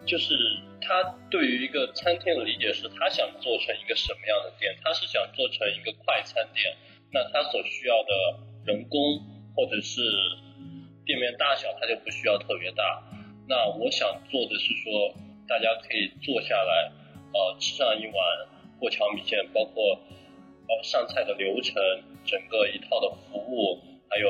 [0.05, 0.35] 就是
[0.81, 4.75] 他对于一个餐厅的理解是，他想做成一个什么样的店？
[4.83, 6.75] 他是想做成一个快餐店，
[7.13, 8.11] 那他所需要的
[8.67, 8.99] 人工
[9.55, 10.01] 或者是
[11.11, 13.03] 店面大小，它就不需要特别大。
[13.49, 15.11] 那我想做的是说，
[15.49, 16.93] 大家可以坐下来，
[17.35, 18.15] 呃，吃上一碗
[18.79, 19.99] 过桥米线，包括
[20.69, 21.75] 呃上菜的流程，
[22.25, 24.29] 整个一套的服务，还有。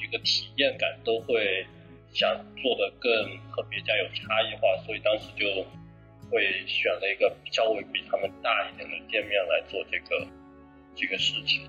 [0.00, 1.66] 一个体验感都会
[2.14, 2.30] 想
[2.62, 3.10] 做的更
[3.50, 5.44] 和别家有差异化，所以当时就
[6.30, 10.24] 会选了一个稍微比他们大一点的店面来做这个
[10.94, 11.68] 这个事情。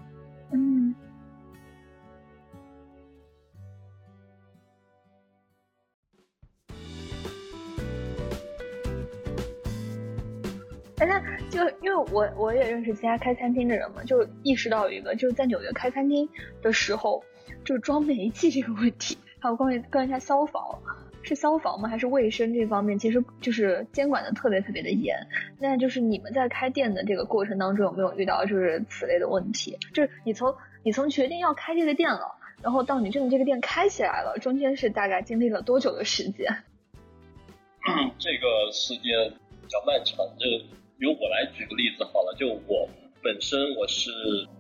[10.99, 16.29] 哎，那就因为我我也认识其他开餐厅的人嘛，就意识到一个，就是在纽约开餐厅
[16.62, 17.23] 的时候。
[17.65, 20.79] 就是装煤气这个问题，还有关于关于它消防，
[21.23, 21.89] 是消防吗？
[21.89, 25.27] 还是卫生这方面，其实就是监管的特别特别的严。
[25.59, 29.77] 那就是你们在开店的这个过程当中，有没有遇到就是此类的问题？
[29.93, 36.55] 就是你从你从决定要开这个店了，然后到你真的这个店开起来了，中间是大概经历了多久的时间？
[38.19, 40.17] 这个时间比较漫长。
[40.38, 40.45] 就
[40.99, 42.88] 由我来举个例子好了，就我
[43.23, 44.12] 本身我是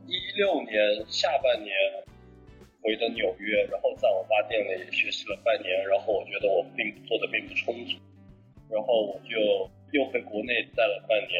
[0.07, 1.73] 一六年下半年。
[2.81, 7.99] 回的纽约，然后在网吧店里学习了半年，然后我觉得我并做的并不充足，
[8.71, 9.35] 然后我就
[9.91, 11.35] 又回国内待了半年，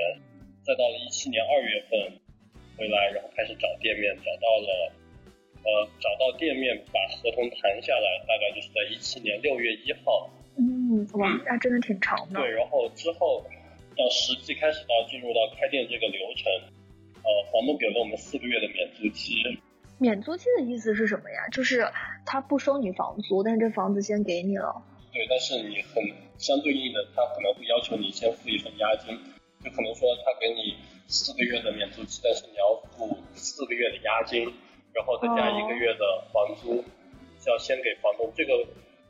[0.64, 2.20] 再到了一七年二月份
[2.76, 4.92] 回来，然后开始找店面，找到了，
[5.64, 10.30] 呃，找到店面，把合同谈下来，大概就是在一七年六月一号。
[10.58, 12.42] 嗯，哇，那真的挺长的。
[12.42, 13.46] 对，然后之后
[13.96, 16.52] 到实际开始到进入到开店这个流程，
[17.24, 19.36] 呃，房东给了我们四个月的免租期。
[19.98, 21.48] 免租期的意思是什么呀？
[21.52, 21.92] 就是
[22.26, 24.82] 他不收你房租，但是这房子先给你了。
[25.12, 26.04] 对，但是你很
[26.38, 29.18] 相对应的，他可能会要求你先付一份押金，
[29.64, 34.44] 就可能说他给你四个月的免租期，但是你要付四个月的押金，
[34.94, 36.82] 然后再加一个月的房租，
[37.46, 38.32] 要先给房东。
[38.38, 38.54] 这个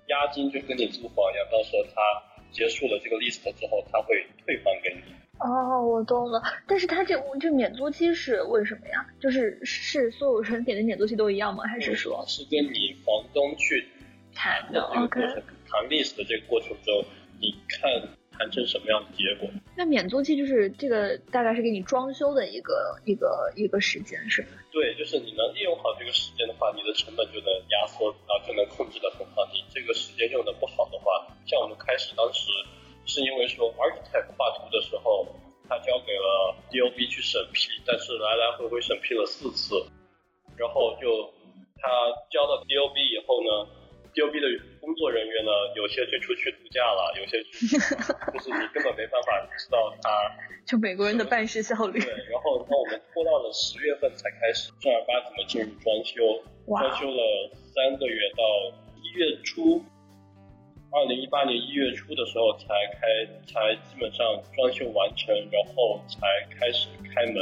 [0.08, 2.02] 押金就跟你租房一样，到时候他
[2.52, 5.14] 结束了这个 list 之后，他会退还给你。
[5.40, 6.42] 哦，我懂了。
[6.68, 9.06] 但是他这这免租期是为什么呀？
[9.22, 11.64] 就是是所有人给的免租期都一样吗？
[11.66, 12.26] 还是说？
[12.28, 13.88] 是跟你房东去
[14.36, 15.22] 谈的，OK。
[15.70, 17.06] 谈 list 的这个过程中，
[17.40, 17.90] 你看
[18.40, 19.50] 谈成什么样的结果？
[19.76, 24.48] 那免租期就是这个大概是给你装修的一个一个一个时间，是吗？
[24.72, 29.46] 对，就是你能利用好这个时间的话，你的成本就能压缩，然后就能控制的很好。
[29.52, 32.50] 你这个时间用的不好的话，像我们开始当时。
[33.06, 35.26] 是因为说 architect 画图的时候，
[35.68, 39.84] 他交给了 DOB 去审批，但是来来回回审批了四次，
[40.56, 41.34] 然后就
[41.82, 41.90] 他
[42.30, 43.68] 交到 DOB 以后呢
[44.20, 50.10] TOB 的工作人员呢，有些就出去度假了，有些就 是你根本没办法知道他。
[50.68, 52.00] 就美国人的办事效率。
[52.00, 57.24] 对，然后那我们拖到了十月份才开始正儿八经的进入装修，装修了
[57.74, 58.44] 三个月到
[59.02, 59.82] 一月初，
[60.92, 62.68] 二零一八年一月初的时候才
[63.00, 66.28] 开，才基本上装修完成，然后才
[66.60, 67.36] 开始开门。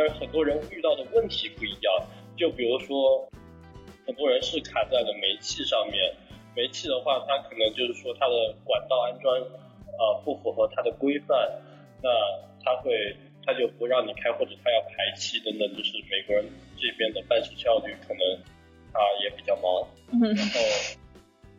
[0.00, 1.92] 但是很多人遇到的问题不一样，
[2.34, 3.28] 就比如说，
[4.06, 6.16] 很多人是卡在了煤气上面，
[6.56, 11.36] 煤气的话，它可能就是说它的管道安装呃不符合它的规范，
[12.02, 12.08] 那
[12.64, 16.46] 它会它就不让你开，或者它要排气等等，就是美国人
[16.78, 18.20] 这边的办事效率可能
[18.94, 19.86] 他也比较忙，
[20.34, 20.99] 然后。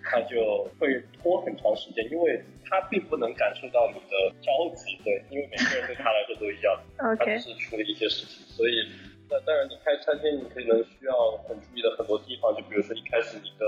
[0.04, 6.80] 他就会拖很长时间，因为他并不能感受到你的着急，对，因为每个人对他来说都一样，
[7.20, 8.88] 他只是处理一些事情，所以，
[9.30, 13.66] 那当然你开餐厅，你可能需要很注意的很多地方，就比如说一开始你的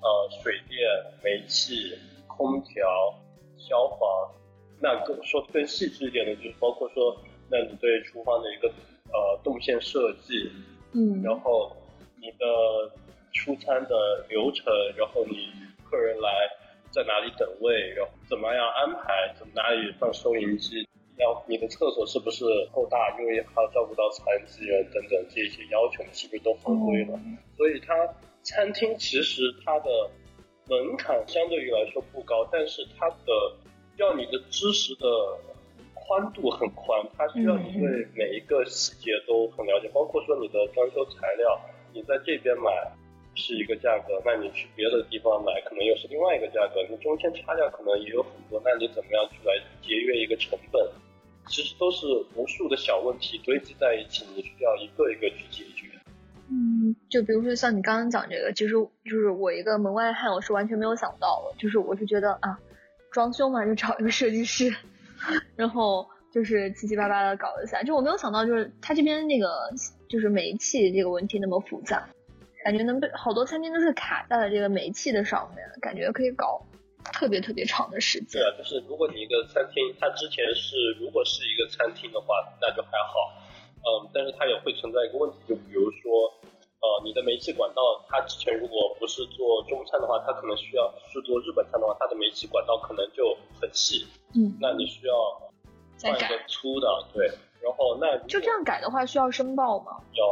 [0.00, 0.78] 呃水电、
[1.22, 3.14] 煤气、空调、
[3.56, 4.30] 消防，
[4.80, 7.16] 那更说更细致一点的，就是包括说，
[7.50, 8.68] 那你对厨房的一个
[9.12, 10.50] 呃动线设计，
[10.92, 11.76] 嗯，然后
[12.20, 12.92] 你的。
[13.32, 15.48] 出餐的流程，然后你
[15.88, 16.28] 客人来
[16.90, 27.18] 在哪里等位，然后怎么样安排，怎么哪里放收银机，要你的厕所是不是够大，因为还要照顾到残疾人等等这些要求，是不是都合规了？
[27.56, 27.94] 所以它
[28.42, 30.10] 餐厅其实它的
[30.68, 33.56] 门槛相对于来说不高，但是它的
[33.96, 35.08] 要你的知识的
[35.94, 41.60] 宽度很宽，它需要你对每一个细节都很了解，包括说你的装修材料，
[41.94, 42.92] 你在这边买。
[43.34, 50.86] 是一个价格，那你去别的地方买，可能又是另外一个价格，你中间差价可能也有很多，那你怎么样去来节约一个成本？
[51.48, 55.88] 其实都是无数的小问题堆积在一起，你需要一个一个去解决。
[56.48, 62.60] 嗯，就比如说像你刚刚讲这个，其实就是我一个门外汉，我是完全没有想到的，就是我是觉得啊，
[63.10, 64.72] 装修嘛就找一个设计师，
[65.56, 69.48] 然后就是七七八八的搞一下，就我没有想到就是他这边那个
[70.08, 72.08] 就是煤气这个问题那么复杂。
[72.64, 76.62] 感觉能被好多餐厅都是卡在了这个煤气的上面，感觉可以搞
[77.12, 78.40] 特别特别长的时间。
[78.40, 83.42] 对啊，就是如果你一个餐厅，它之前是如果是一个餐厅的话，那就还好。
[83.82, 86.30] 嗯，但是它也会存在一个问题，就比如说，
[86.78, 94.06] 呃，你的煤气管道，它之前如果不是做中餐的话，它可能需要是做日本餐的话，它的煤气管道可能就很细。
[94.36, 94.54] 嗯。
[94.60, 95.14] 那你需要
[96.00, 97.28] 换一个粗的，对。
[97.62, 99.92] 然后那就这样改的话，需要申报吗？
[100.12, 100.26] 要。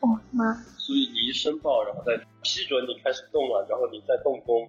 [0.00, 0.54] 哦妈！
[0.76, 4.68] 所以你一申报，然后再批准你开始动了，然后你再动工，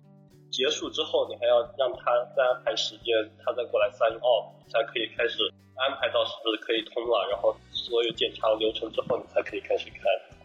[0.50, 3.14] 结束之后你还要让他再安排时间，
[3.46, 5.38] 他再过来 sign off，才可以开始
[5.76, 10.00] 安排到是不是可以通了，然后所有检查流程之后你才可以开始开。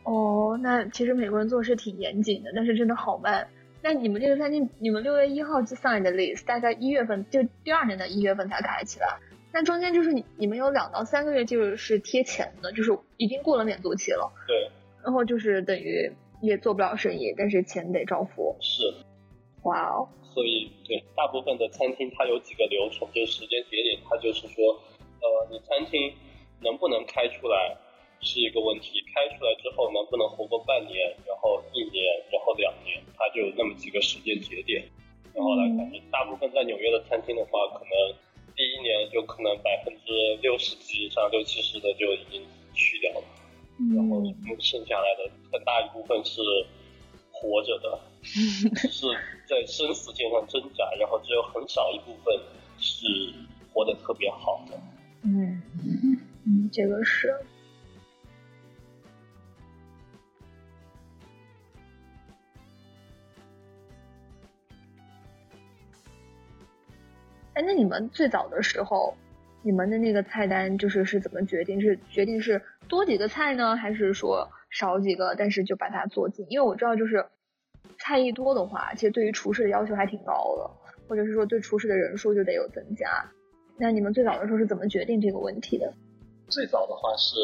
[0.05, 3.49] 哦，那其实美国人做事挺严谨的，但是真的好慢。
[3.81, 9.19] 那你们这个餐厅，你们六月一号就 sign 的 lease，大概一月份就第二年的一月份才开起来。
[9.55, 14.33] 那中间就是你你们有两到三个月就是贴钱的，就是已经过了免租期了。
[14.49, 14.69] 对。
[15.05, 16.11] 然后就是等于
[16.43, 18.57] 也做不了生意，但是钱得照付。
[18.61, 18.93] 是。
[19.63, 20.09] 哇哦。
[20.35, 24.75] 所以对大部分的餐厅，它有几个流程，就是时间节点，它就是说，
[25.23, 26.13] 呃，你餐厅
[26.61, 27.77] 能不能开出来
[28.19, 34.83] 是一个问题，开出来之后能不能活过半年，然后一年，然后两年，它就有那么几个时间节点。
[35.33, 38.19] 然后来看，大部分在纽约的餐厅的话，可能。
[38.57, 43.27] 第一年就可能百分之六十几以上、六七十的就已经去掉了，
[43.95, 44.23] 然后
[44.61, 46.41] 剩下来的很大一部分是
[47.33, 49.07] 活着的， 是
[49.47, 52.39] 在生死线上挣扎，然后只有很少一部分
[52.79, 53.07] 是
[53.73, 54.81] 活得特别好的。
[55.25, 55.61] 嗯
[56.47, 57.35] 嗯，这个是。
[67.75, 69.17] 那你们最早的时候，
[69.63, 71.81] 你们的那个菜单就是是怎么决定？
[71.81, 76.47] 是决定是多几个菜呢，还是说少几个，但是就把它做尽？
[76.49, 77.27] 因为我知道，就是
[77.99, 80.71] 菜一多的话，其实对于厨师的要求还挺高的，
[81.09, 83.29] 或者是说对厨师的人数就得有增加。
[83.77, 85.93] 那你们最早的时候是怎么决定这个问题的？
[86.47, 87.35] 最早的话是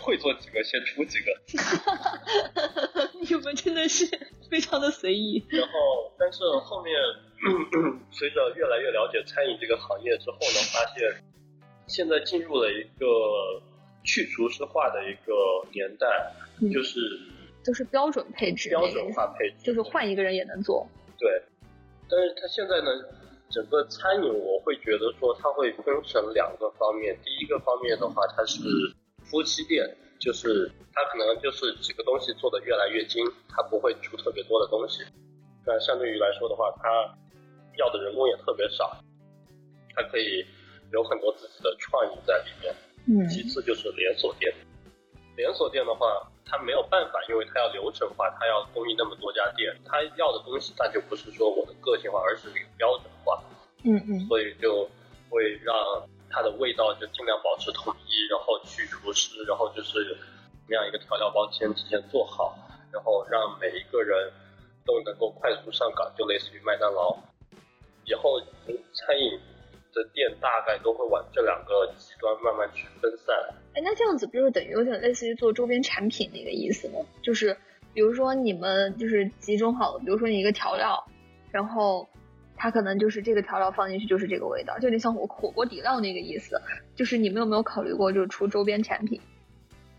[0.00, 1.30] 会做几个先出几个，
[3.22, 4.06] 你们真的是
[4.50, 5.46] 非常的随意。
[5.50, 5.72] 然后，
[6.18, 6.92] 但是后面。
[8.10, 11.24] 随着越来越了解餐饮这个行业之后呢，发现
[11.88, 13.06] 现在进入了一个
[14.04, 15.34] 去厨师化的一个
[15.72, 16.32] 年代，
[16.72, 17.00] 就是
[17.64, 20.86] 都是标准配置，标准化配置，就是换一个人也能做。
[21.18, 21.42] 对，
[22.08, 22.90] 但是他现在呢，
[23.50, 28.60] 整个餐饮我会觉得说它会分成两个方面，第一个方面的话，它是
[29.24, 35.02] 夫妻店，就是它可能就是几个东西做的越来越精，它不会出特别多的东西。
[35.64, 37.14] 但相对于来说的话，它
[37.76, 38.96] 要的人工也特别少，
[39.94, 40.44] 它可以
[40.92, 42.74] 有很多自己的创意在里面。
[43.06, 44.54] 嗯其次就是连锁店，
[45.36, 46.06] 连锁店的话，
[46.46, 53.42] 它没有办法，因为它要流程化，它要供应那么多家店，它要的东西它就不是说我的个性化，而是一个标准化，
[53.84, 54.88] 嗯嗯所以就
[55.28, 55.74] 会让
[56.30, 60.16] 它的味道就尽量保持统一，然后去除湿，然后就是怎
[60.68, 62.56] 么样一个调料包先提前做好，
[62.92, 64.32] 然后让每一个人
[64.86, 67.18] 都能够快速上岗，就类似于麦当劳。
[68.04, 68.40] 以后
[68.92, 69.38] 餐饮
[69.92, 73.34] 的店大概都会往这两个极端慢慢去分散。
[73.74, 77.00] 哎，那这样子不就等于有点类似于做周边产品那个意思吗？
[77.22, 77.56] 就是
[77.94, 81.04] 比如说你们就是集中好了，比如说你一个调料，
[81.50, 82.08] 然后
[82.56, 86.60] 它可能就是这个调料放进去就是这个味道，就有点像火火锅底料那个意思。
[86.96, 89.20] 就是你们有没有考虑过就是出周边产品？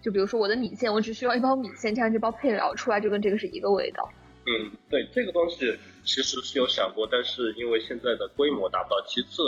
[0.01, 4.09] 就比如说我的米线，我只需要一包米线，这样这包配料出来就跟这个是一个味道。
[4.45, 9.01] 嗯，对，这个东西其实是有想过，但是因为现在的规模达不到。
[9.07, 9.41] 其次，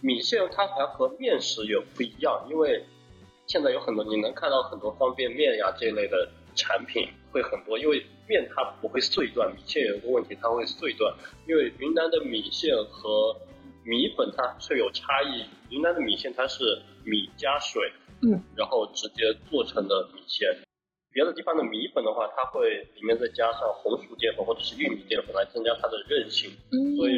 [0.00, 2.84] 米线它还和面食也不一样，因为
[3.46, 11.14] 现在有很多你能看到很多方便面呀这一类的产品会很多，因为面它不会碎断，米线有一个问题它会碎断，
[11.46, 13.36] 因为云南的米线和
[13.84, 20.48] 米粉它是有差异，云南的米线它是米加水，嗯，然后直接做成的米线。
[21.12, 27.14] 别的地方的米粉的话，它会里面再加上红薯淀粉或者是玉米淀粉来增加它的韧性，嗯所以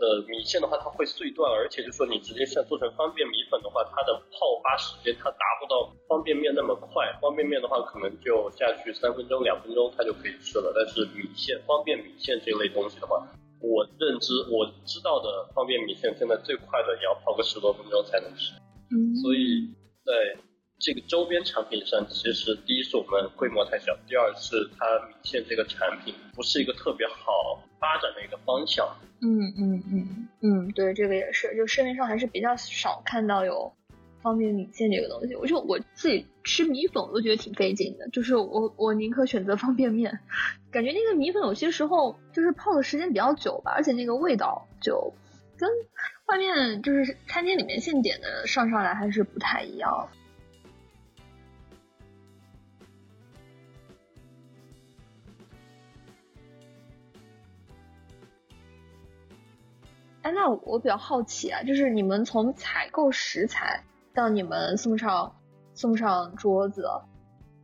[0.00, 13.16] 呃米线的话它会碎断，而且就说你直接像做成方便米粉的话，它的泡发时间它达不到方便面那么快，方便面的话可能就下去三分钟两分钟它就可以吃了，但是米线方便米线这类东西的话，
[13.60, 18.52] 我认知我知道的方便米线现在最快的也要泡个十多分钟才能吃。
[18.92, 19.68] 嗯，所以
[20.04, 20.36] 在
[20.80, 28.88] 这个周边产品上，其实第一是我们规模太小，第二是它米线这个产品不是一个特别好发展的一个方向。
[29.20, 33.70] 嗯嗯嗯嗯，对，这个也是，就市面上还是比较少看到有
[34.22, 35.34] 方便米线这个东西。
[35.34, 40.20] 我就我自己吃米粉，我都觉得挺费劲的，就是我我宁可选择方便面，
[40.72, 45.12] 感觉那个米粉有些时候就是泡的时间比较久吧，而且那个味道就
[45.58, 45.68] 跟
[46.24, 50.08] 外面就是餐厅里面现点的上上来还是不太一样。
[60.22, 65.36] 哎，那我比较好奇啊，就是你们从采购食材到你们送上
[65.74, 66.84] 送上桌子，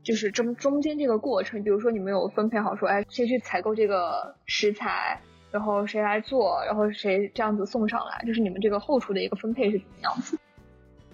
[0.03, 10.39] 就是中中间这个过程，比如说你们有分配好说，哎，谁去采购这个食材，然后谁来做，然后谁这样子送上来，就是你们这个后厨的一个分配是怎么样子？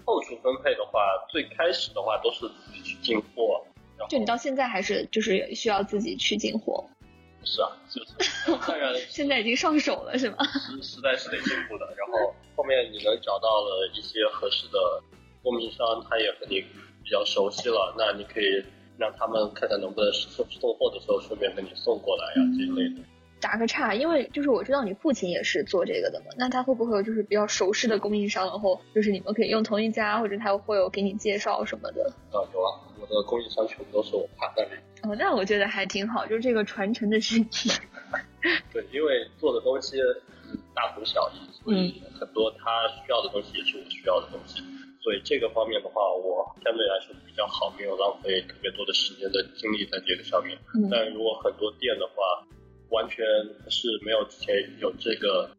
[0.05, 3.65] 后厨分配的话，最开始的话都是自己去进货，
[4.09, 6.85] 就你到现在还是就是需要自己去进货，
[7.45, 8.11] 是啊，就是
[8.67, 10.37] 当然现在已经上手了是吗？
[10.43, 14.79] 实实在是得进步的，然后后面你能找到了一些合适的
[15.41, 16.61] 供应商，他也和你
[17.03, 18.63] 比较熟悉了，那你可以
[18.97, 23.01] 让他们看看能不能送送货的时候顺便给你送过来呀、这一类的。
[23.43, 32.09] 打个岔，因为就是我知道你父亲也是做这个的嘛，那他会不会有就是比较熟识的供应商，然后就是你们可以用同一家，或者他会有给你介绍什么的？
[32.31, 34.69] 啊，有啊，我的供应商全部都是我爸那里。
[35.03, 37.73] 哦，那我觉得还挺好，就是这个传承的事情。
[38.71, 39.97] 对，因为做的东西
[40.49, 44.63] 嗯大同小异，所以很多他需要的东西也是我需要的东西。
[45.03, 50.57] 所以这个方面的话，我相对来说比较好，没有浪费特别多的时间的精力在这个上面。
[50.75, 52.47] 嗯但如果很多店的话，
[52.93, 53.25] 完全
[53.69, 55.49] 是没有之前有这个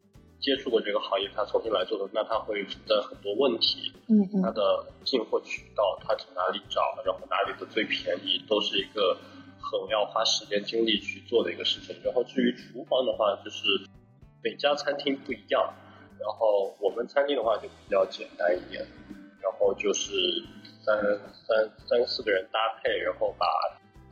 [0.40, 3.92] 接触过这个行业，他重新来做的，那他会存在很多问题。
[4.06, 9.16] 嗯它嗯的进货渠道，他从哪里找，然后哪里的最便宜，都是一个
[9.58, 11.96] 很要花时间精力去做的一个事情。
[12.04, 13.64] 然后至于厨房的话，就是
[14.42, 15.72] 每家餐厅不一样，
[16.20, 18.86] 然后我们餐厅的话就比较简单一点，
[19.40, 20.12] 然后就是
[20.84, 23.46] 三三三四个人搭配，然后把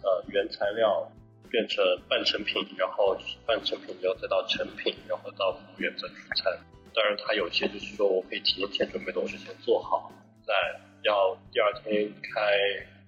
[0.03, 1.07] 呃原材料
[1.53, 6.59] 变成半成品，然后半成品之后再到成品，然后到服务员再出餐。
[6.95, 10.11] 当然，它有些就是说我可以提前准备东西先做好，
[10.47, 10.53] 在
[11.05, 12.59] 要第二天开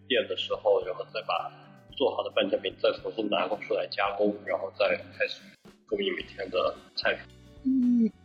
[0.07, 1.51] 店的时候，然后再把
[1.97, 5.41] 做好的半成品再重新拿过出来加工，然后再开始
[5.87, 7.23] 供应每天的菜品。
[7.65, 8.24] 嗯。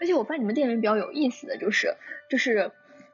[0.00, 1.94] 而且我发现你们店里面比较有意思的就是，
[2.28, 2.72] 就是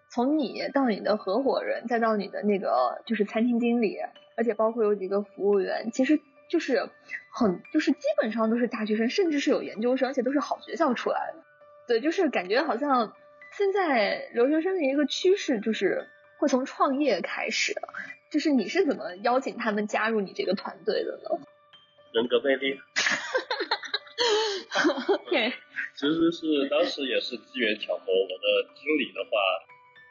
[0.09, 3.99] 从你到你的合伙人，再到你的那个就是餐厅经理，
[4.37, 6.89] 而且包括有几个服务员，其实就是
[7.33, 11.43] 很就是基本上都是大学生，甚至是有研究生，而且都是好学校出来的。
[11.89, 13.13] 对，就是感觉好像
[13.53, 16.09] 现在留学生的一个趋势就是
[16.39, 17.75] 会从创业开始。
[18.29, 21.39] 就是你是怎么邀请他们加入你这个团队的呢？
[22.13, 22.77] 人格魅力。
[25.31, 25.55] 对，
[25.99, 29.31] 其实是当时也是机缘巧合，我的经理的话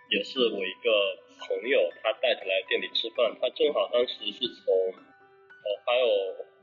[0.10, 0.90] 也是我一个
[1.46, 6.08] 朋友，他带他来店里吃饭，他正好当时是从呃还有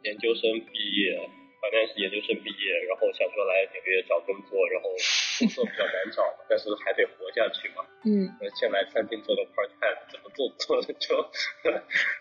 [0.04, 1.28] 研究生毕业。
[1.62, 4.90] 反正是研究生毕业，然后想说来纽约找工作，然后
[5.38, 7.86] 工作比较难找，但是还得活下去嘛。
[8.04, 8.26] 嗯。
[8.58, 11.22] 先来餐厅做个 part time，怎么做做的 就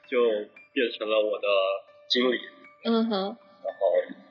[0.08, 0.30] 就
[0.74, 1.48] 变成了我的
[2.08, 2.38] 经理。
[2.86, 3.38] 嗯哼。
[3.64, 3.80] 然后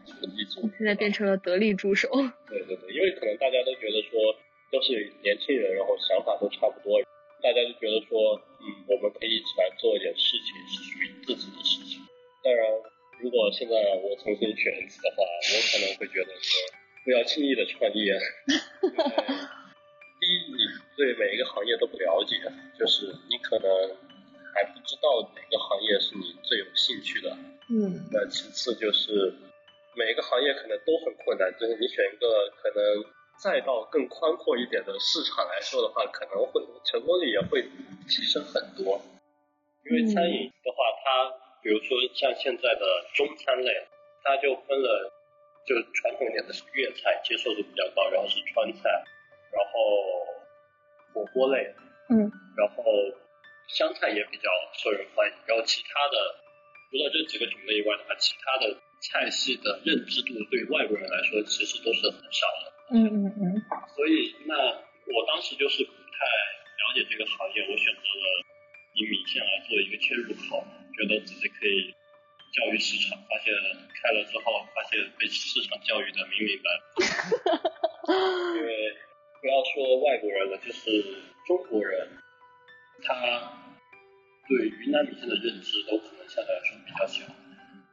[0.07, 0.61] 就一直。
[0.77, 2.09] 现在变成了得力助手。
[2.49, 4.37] 对对对，因为可能大家都觉得说
[4.71, 7.01] 都是年轻人，然后想法都差不多，
[7.43, 12.01] 大家就觉得说，嗯，我们可以一起来做一点事情，是属于自己的事情。
[12.43, 12.67] 当然。
[13.21, 16.57] 如果现在我重新选一次的话，我可能会觉得说，
[17.05, 18.19] 不要轻易的创业。
[18.49, 20.65] 第一，你
[20.97, 22.41] 对每一个行业都不了解，
[22.79, 23.69] 就是你可能
[24.55, 27.37] 还不知道哪个行业是你最有兴趣的。
[27.71, 28.09] 嗯。
[28.13, 29.33] 那其次就是
[29.95, 33.05] 每个行业可能都很困难，就是你选一个可能
[33.39, 37.63] 再到更宽阔一点的市场来说的话，可能会成功率也会
[38.09, 39.01] 提升很多。
[39.85, 41.47] 因为餐饮的话，它。
[41.63, 42.81] 比如说像现在的
[43.13, 43.87] 中餐类，
[44.25, 45.13] 它就分了，
[45.67, 48.89] 就是传统一点的是粤菜，接受度比较高，然后是川菜，
[49.53, 50.25] 然后
[51.13, 51.75] 火锅类，
[52.09, 52.83] 嗯，然后
[53.69, 56.17] 湘菜也比较受人欢迎，然后其他的
[56.91, 62.67] 除了这几个种类以外的话，其他的菜系的认知度对外国人来说其实都是很少的。
[62.99, 63.63] 嗯嗯嗯。
[63.95, 68.27] 所以那我当时就是不太了解这个行业，我选择了
[68.99, 70.67] 以米线来做一个切入口。
[70.99, 71.95] 觉得自己可以
[72.53, 73.55] 教育市场，发现
[74.03, 77.01] 开了之后，发现被市场教育的明明白白。
[78.59, 78.97] 因为
[79.41, 82.19] 不要说外国人了，就是中国人，
[83.03, 83.70] 他
[84.51, 87.23] 对云南米线的认知都可能相对来说比较小。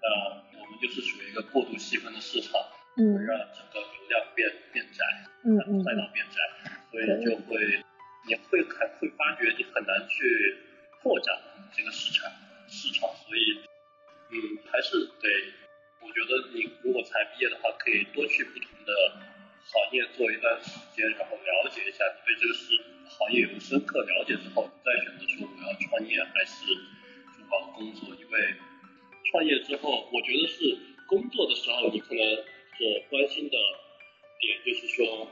[0.02, 2.58] 那我们就是属于一个过度细分的市场，
[2.98, 5.06] 会，让整个流量变变窄，
[5.46, 6.42] 嗯嗯，赛道变窄，
[6.90, 7.62] 所以就会
[8.26, 10.58] 你会看会发觉你很难去
[11.04, 11.30] 扩展
[11.78, 12.32] 这个市场。
[12.70, 13.64] 市场，所以，
[14.30, 14.36] 嗯，
[14.70, 15.30] 还是得，
[16.02, 18.92] 我觉得你如果才毕业的话，可以多去不同的
[19.68, 22.72] 行业做一段时间，然后了解一下，对这个是
[23.10, 26.74] 行业有深刻了解之后，再选择说我要创业还是
[27.36, 28.16] 主搞工作。
[28.16, 28.56] 因为
[29.30, 32.24] 创业之后，我觉得是工作的时候，你可能
[32.80, 33.58] 所关心的
[34.40, 35.28] 点就是说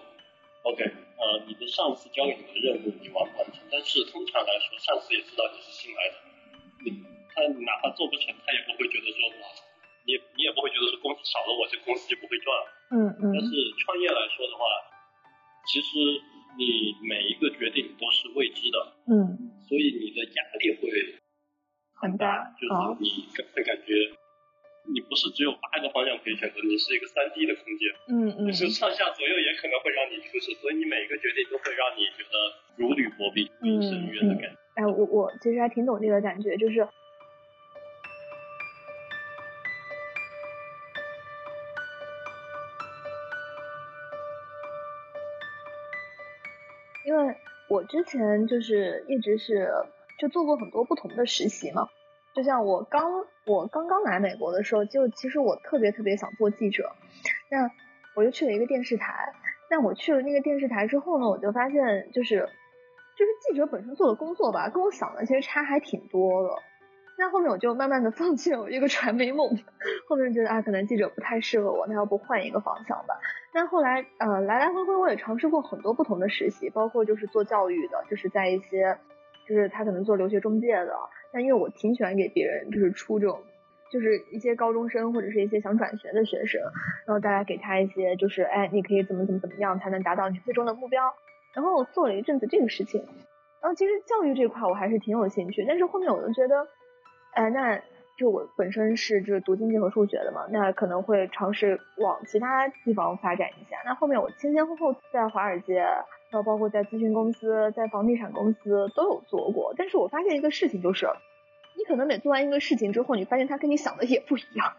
[0.63, 3.63] ，OK，呃，你的上司交给你的任务你完不完成？
[3.71, 6.15] 但是通常来说，上司也知道你是新来的，
[6.83, 7.03] 你。
[7.35, 9.47] 他哪怕做不成，他也不会觉得说哇，
[10.05, 12.53] 你你也不会觉得说公司少了我，这公司就不会赚。
[12.93, 13.33] 嗯嗯。
[13.33, 13.49] 但是
[13.81, 14.61] 创业来说的话，
[15.65, 15.97] 其实
[16.53, 18.77] 你每一个决定都是未知的。
[19.09, 19.49] 嗯。
[19.65, 20.85] 所以你的压力会
[21.97, 23.97] 很大，就是你会感觉
[24.93, 27.89] 你不是只有八个方向可以选择，你是一个三 D 的空间。
[28.13, 28.45] 嗯嗯。
[28.45, 32.37] 就是上下左右也可能会让你出事，所以你每一个决定都会让你觉得
[32.77, 34.57] 如履薄冰、嗯深渊的感觉。
[34.77, 36.87] 哎，我我其实还挺懂这个感觉，就是。
[47.15, 47.33] 因为
[47.69, 49.71] 我之前就是一直是
[50.19, 51.87] 就做过很多不同的实习嘛，
[52.35, 56.91] 就像我刚我刚刚来美国的时候，就其实我特别特别想做记者，
[57.49, 57.71] 那
[58.15, 59.31] 我就去了一个电视台，
[59.69, 62.49] 那我去了那个电视台之后呢，我就发现就是
[63.15, 66.49] 就是记者本身做的工作吧，跟我想的其实差还挺多的。
[67.17, 69.49] 那后面我就慢慢的放弃了我这个传媒梦，
[70.09, 73.15] 后面觉得啊，可能记者不太适合我，那要不换一个方向吧。
[73.53, 78.97] 但后来呃来来回回我也尝试过很多不同的实习，包括就是做教育的，就是在一些
[79.47, 80.93] 就是他可能做留学中介的。
[81.31, 83.41] 但因为我挺喜欢给别人就是出这种
[83.89, 86.61] 就是一些高中生或者是一些想转学的学生，
[87.07, 91.13] 然后大家给他一些就是哎你可以怎么怎么怎么样才能达到你最终的目标。
[91.53, 93.05] 然后我做了一阵子这个事情，
[93.61, 96.67] 然后其实教育这块我还是挺有兴趣，但是后面我就觉得。
[97.35, 97.79] 哎，那
[98.17, 103.77] 就我本身是就是读经济和数学的嘛，那可能会尝试往其他地方发展一下。
[103.85, 109.73] 那后面我前前后后在华尔街，然后包括在咨询公司、在房地产公司都有做过。
[109.77, 111.07] 但是我发现一个事情就是，
[111.77, 114.73] 你可能每做完一个事情之后，你发现它跟你想的也不一样。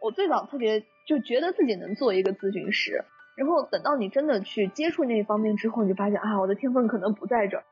[0.00, 3.04] 我最早特别就觉得自己能做一个咨询师，
[3.36, 7.64] 然后等到你真的去接触那一方面之后，你就发现啊，我的天分可能不在这儿。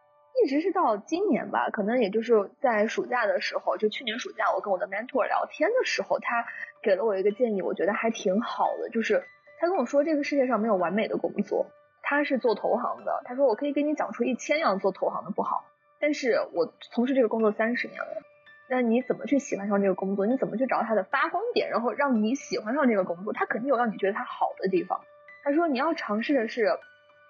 [0.43, 6.47] 一直是到今年吧，可能也就是在暑假的时候，就去年暑假，我跟我的 mentor 聊天的时候，他
[6.83, 9.25] 给了我一个建议，我觉得还挺好的，就是
[9.59, 11.67] 他跟我说，这个世界上没有完美的工作。
[12.09, 15.65] 他是做投行的，他说我可以给你讲出一千样做投行的不好，
[15.99, 18.23] 但是我从事这个工作三十年了，
[18.69, 20.25] 那你怎么去喜欢上这个工作？
[20.25, 23.33] 你怎么去找到它的发光点，然后让你喜欢上这个工作？
[23.33, 25.01] 他肯定有让你觉得它好的地方。
[25.43, 26.79] 他说你要尝试的是，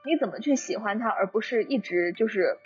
[0.05, 2.59] 你怎么去喜欢它，而不是一直就是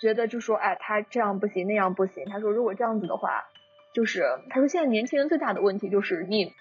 [0.00, 2.24] 觉得就说哎他这样不行那样不行。
[2.30, 3.44] 他说如果这样子的话，
[3.94, 6.52] 就是他说现在年轻人最大的问题就是你，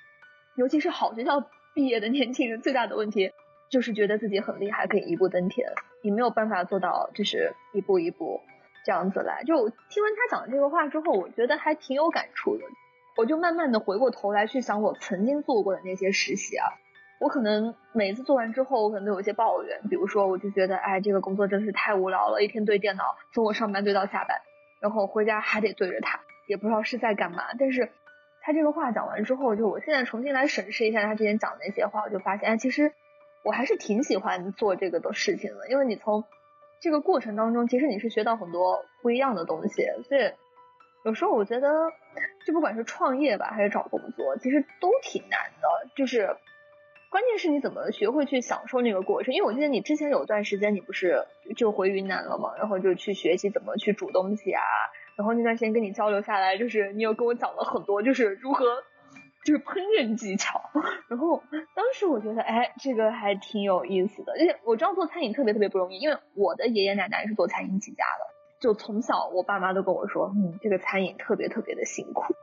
[0.56, 3.32] 尤其是好学校毕业的年轻人最大的问题。
[3.72, 5.70] 就是觉得自己很厉害，可以一步登天，
[6.02, 8.42] 你没有办法做到，就是一步一步
[8.84, 9.44] 这样子来。
[9.44, 12.64] 就听完他讲的这个话之后，我觉得还挺有感触的。
[13.16, 16.66] 我就慢慢的回过头来去想我曾经做过的那些实习啊，
[17.20, 24.42] 我可能每次做完之后，我可能都有一些抱怨，比如说我就觉得，哎，这个工作真的是太无聊了，一天对电脑，从我上班对到下班，
[24.82, 27.44] 然后回家还得对着它，也不知道是在干嘛。
[27.60, 27.92] 但是
[28.42, 32.94] 他这个话讲完之后，就我现在重新来审视一下他之前讲的那些话，我就发现，哎，其实。
[33.42, 36.26] 我还是挺喜欢做这个的事情的，因为你从
[36.82, 40.34] 这个过程当中，其实你是学到很多不一样的东西，所以
[41.06, 41.70] 有时候我觉得，
[42.46, 45.90] 就不管是创业吧，还是找工作，其实都挺难的。
[45.96, 46.36] 就是
[47.10, 49.34] 关键是你怎么学会去享受那个过程。
[49.34, 51.26] 因为我记得你之前有段时间，你不是
[51.58, 54.62] 就回云南了嘛，然后就去学习怎么去煮东西啊，
[55.18, 58.66] 然后那段时间跟你交流下来，就是你有跟我讲了很多，就是如何。
[59.46, 60.62] 就是烹饪技巧，
[61.08, 61.42] 然后
[61.74, 64.34] 当时我觉得，哎，这个还挺有意思的。
[64.34, 72.36] 而且我知道做餐饮特别特别不容易，因为我的爷爷奶奶是做餐饮起家的，就从小我爸妈都跟我说，嗯，这个餐饮特别特别的辛苦。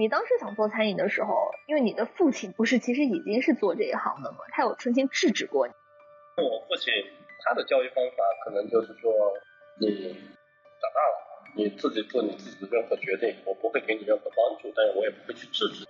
[0.00, 4.38] 你当时想做餐饮的时候，因为你的父亲不是其实已经是做这一行的吗？
[4.50, 5.74] 他有曾经制止过你？
[6.42, 6.90] 我父亲
[7.44, 9.12] 他的教育方法可能就是说，
[9.78, 15.84] 你长大了，你自己做你自己的任何决定，我不会给你任何帮助，但是我也不会去制止。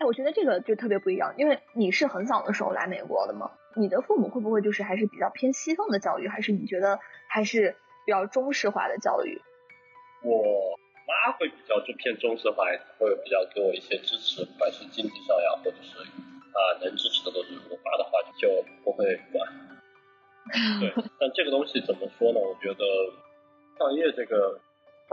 [0.00, 9.40] 哎，我觉得这个就特别不一样，因为你是很早的时候来美国的嘛，你的父母会不会就是还是比较偏西方的教育，还是你觉得还是比较中式化的教育？
[10.24, 10.76] 我
[11.10, 12.64] 妈会比较就偏中式化，
[12.98, 15.98] 会比较给我一些支持，不管是经济上呀，或者是。
[16.50, 18.50] 啊，能支持的都是我爸的话就
[18.82, 19.48] 不会管。
[20.80, 22.40] 对，但这个东西怎么说呢？
[22.40, 22.84] 我觉得
[23.78, 24.58] 创业这个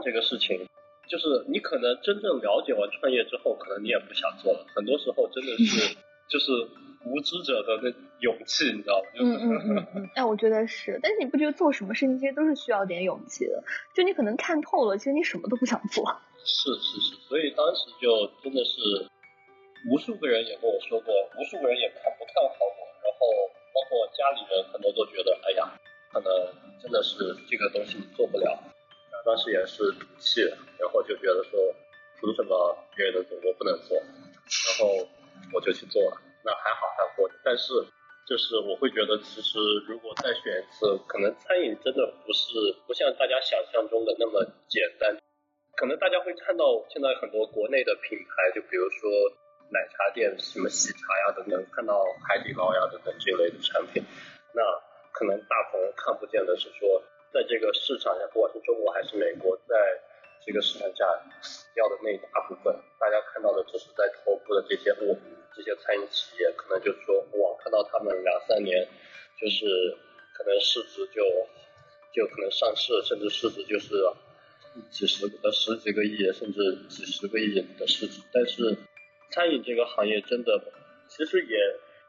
[0.03, 0.67] 这个事情，
[1.07, 4.65] 就是你可能真正了解完创业之后，可能你也不想做了。
[4.75, 5.95] 很多时候真的是
[6.27, 6.51] 就是
[7.05, 9.09] 无知者的那勇气，你知道吗？
[9.19, 10.09] 嗯嗯嗯嗯。
[10.15, 13.63] 哎，我觉得是，但是你不觉得做什么事情其实都是需要点勇气的？
[13.95, 16.03] 就你可能看透了，其实你什么都不想做。
[16.43, 19.07] 是是是，所以当时就真的是。
[19.87, 23.27] 无数个人也跟我说过，无数个人也看不看好我，然后
[23.71, 25.71] 包括家里人很多都觉得，哎呀，
[26.11, 26.27] 可能
[26.81, 27.15] 真的是
[27.47, 28.57] 这个东西你做不了。
[29.23, 30.41] 当时也是赌气，
[30.79, 31.59] 然后就觉得说，
[32.19, 33.95] 凭什么别人能做我不能做？
[34.01, 35.07] 然后
[35.53, 37.29] 我就去做了，那还好还活。
[37.43, 37.73] 但是
[38.27, 45.15] 就是我会觉得，其实如果再选一次，可能餐饮真的不是不像大家想象中的那么简单。
[45.75, 49.09] 可能大家会看到现在很多国内的品牌，就比如说。
[49.69, 54.01] 奶茶店什么喜茶呀等等，看到海底捞呀等等这类的产品，
[54.55, 54.63] 那
[55.11, 59.75] 可能大部分人看不见的是说，在这个市场下，不管是中国还是美国，在
[60.47, 61.03] 这个市场下
[61.43, 65.11] 死掉的那一大部分，大家看到的只是在头部的这些我
[65.53, 68.87] 这些餐饮企业，可能就是说我看到他们两三年，
[69.35, 69.67] 就是
[70.33, 71.21] 可能市值就
[72.13, 73.91] 就可能上市，甚至市值就是
[74.89, 78.77] 几十个十几个亿，甚至几十个亿的市值，但是。
[79.29, 80.57] 餐饮这个行业真的，
[81.09, 81.57] 其实也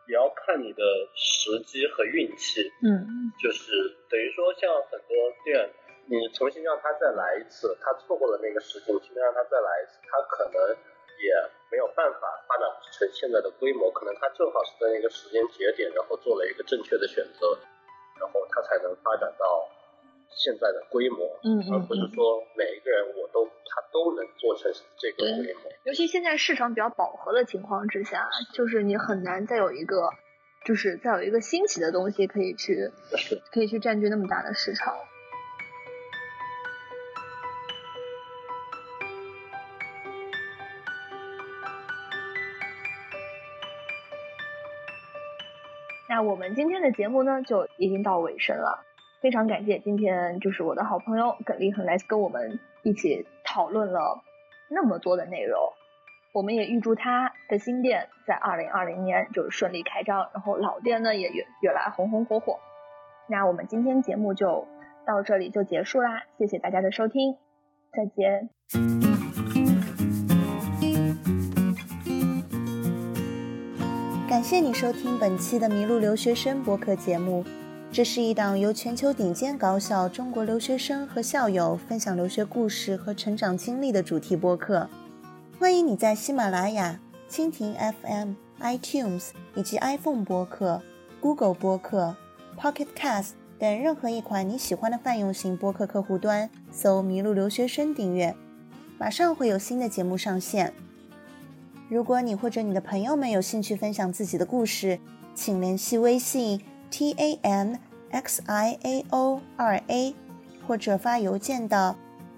[0.07, 0.85] 也要看你的
[1.17, 2.63] 时机和运气。
[2.87, 3.73] 嗯，就是
[4.09, 5.69] 等于说，像很多店，
[6.09, 10.57] 你重新让他再来一次，他错过了那个时机，你重新让他再来一次，他可能
[11.21, 11.31] 也
[11.71, 13.91] 没有办法发展成现在的规模。
[13.93, 17.59] 可能他正好是在那个时间节点，然后做了一个正确的选择，
[18.19, 19.69] 然后他才能发展到。
[20.31, 25.73] 现在的规模，嗯而不是说每一个人我都他都能做成这个规模。
[25.85, 30.11] 尤其现在市场比较饱和的情况之下，就是你很难再有一个，
[30.67, 32.93] 就是再有一个新奇的东西可以去，
[33.51, 34.95] 可以去占据那么大的市场。
[46.19, 48.85] 那我们今天的节目呢，就已经到尾声了。
[49.21, 54.21] 非常感谢今天就是我的好朋友耿立恒来跟我们一起讨论了
[54.69, 55.57] 那么多的内容。
[56.33, 62.59] 我们也预祝他的新店在二零二零年就是顺利开张，然后老店呢也越越来红红火火。
[63.29, 64.67] 那我们今天节目就
[65.07, 67.37] 到这里就结束啦，谢谢大家的收听，
[67.93, 69.18] 再见。
[74.49, 77.45] 谢谢你收听本期的麋鹿留学生播客节目。
[77.93, 84.89] 这是一档由全球顶尖高校中国留学生和校友分享留学故事和成长经历的主题播客。
[85.59, 86.99] 欢迎你在喜马拉雅、
[87.31, 88.33] 蜻蜓 FM、
[88.63, 90.81] iTunes 以及 iPhone 播客、
[91.21, 92.17] Google 播客、
[92.59, 98.35] Pocket Cast 等任何一款你喜欢的泛用型播客客户端搜“麋鹿留学生”订阅，
[98.97, 100.73] 马上会有新的节目上线。
[101.89, 105.01] 如果你或者你的朋友们有兴趣分享自己的故事，
[105.35, 106.61] 请联系微信。
[106.91, 107.79] t a n
[108.11, 110.15] x i a o r a，
[110.67, 111.95] 或者发邮件到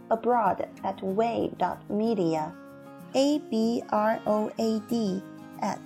[0.09, 5.23] abroad at wave dot media，a b r o a d
[5.61, 5.79] at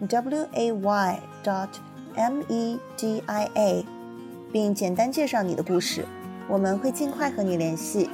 [0.00, 1.68] w a y dot
[2.14, 3.86] m e d i a，
[4.52, 6.04] 并简单介绍你的故事，
[6.46, 8.10] 我们会尽快和你联系。